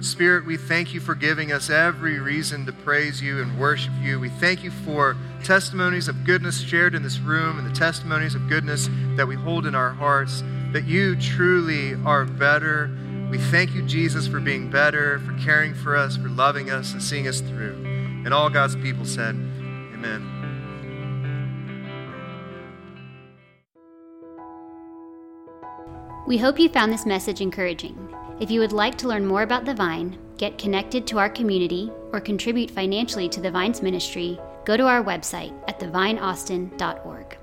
Spirit, 0.00 0.44
we 0.44 0.58
thank 0.58 0.92
you 0.92 1.00
for 1.00 1.14
giving 1.14 1.50
us 1.50 1.70
every 1.70 2.18
reason 2.18 2.66
to 2.66 2.74
praise 2.74 3.22
you 3.22 3.40
and 3.40 3.58
worship 3.58 3.94
you. 4.02 4.20
We 4.20 4.28
thank 4.28 4.62
you 4.62 4.70
for 4.70 5.16
testimonies 5.44 6.08
of 6.08 6.24
goodness 6.24 6.60
shared 6.60 6.94
in 6.94 7.02
this 7.02 7.20
room 7.20 7.58
and 7.58 7.66
the 7.66 7.74
testimonies 7.74 8.34
of 8.34 8.50
goodness 8.50 8.90
that 9.14 9.26
we 9.26 9.34
hold 9.34 9.64
in 9.64 9.74
our 9.74 9.94
hearts, 9.94 10.42
that 10.72 10.84
you 10.84 11.16
truly 11.16 11.94
are 12.04 12.26
better. 12.26 12.90
We 13.30 13.38
thank 13.38 13.74
you, 13.74 13.82
Jesus, 13.82 14.28
for 14.28 14.38
being 14.38 14.70
better, 14.70 15.18
for 15.20 15.32
caring 15.34 15.74
for 15.74 15.96
us, 15.96 16.16
for 16.16 16.28
loving 16.28 16.70
us, 16.70 16.92
and 16.92 17.02
seeing 17.02 17.26
us 17.26 17.40
through. 17.40 17.74
And 18.24 18.32
all 18.32 18.48
God's 18.48 18.76
people 18.76 19.04
said, 19.04 19.34
Amen. 19.34 20.32
We 26.26 26.38
hope 26.38 26.58
you 26.58 26.68
found 26.68 26.92
this 26.92 27.06
message 27.06 27.40
encouraging. 27.40 27.96
If 28.40 28.50
you 28.50 28.60
would 28.60 28.72
like 28.72 28.96
to 28.98 29.08
learn 29.08 29.26
more 29.26 29.42
about 29.42 29.64
the 29.64 29.74
Vine, 29.74 30.18
get 30.36 30.58
connected 30.58 31.06
to 31.06 31.18
our 31.18 31.30
community, 31.30 31.90
or 32.12 32.20
contribute 32.20 32.70
financially 32.70 33.28
to 33.30 33.40
the 33.40 33.50
Vine's 33.50 33.82
ministry, 33.82 34.38
go 34.64 34.76
to 34.76 34.86
our 34.86 35.02
website 35.02 35.54
at 35.68 35.80
thevineaustin.org. 35.80 37.38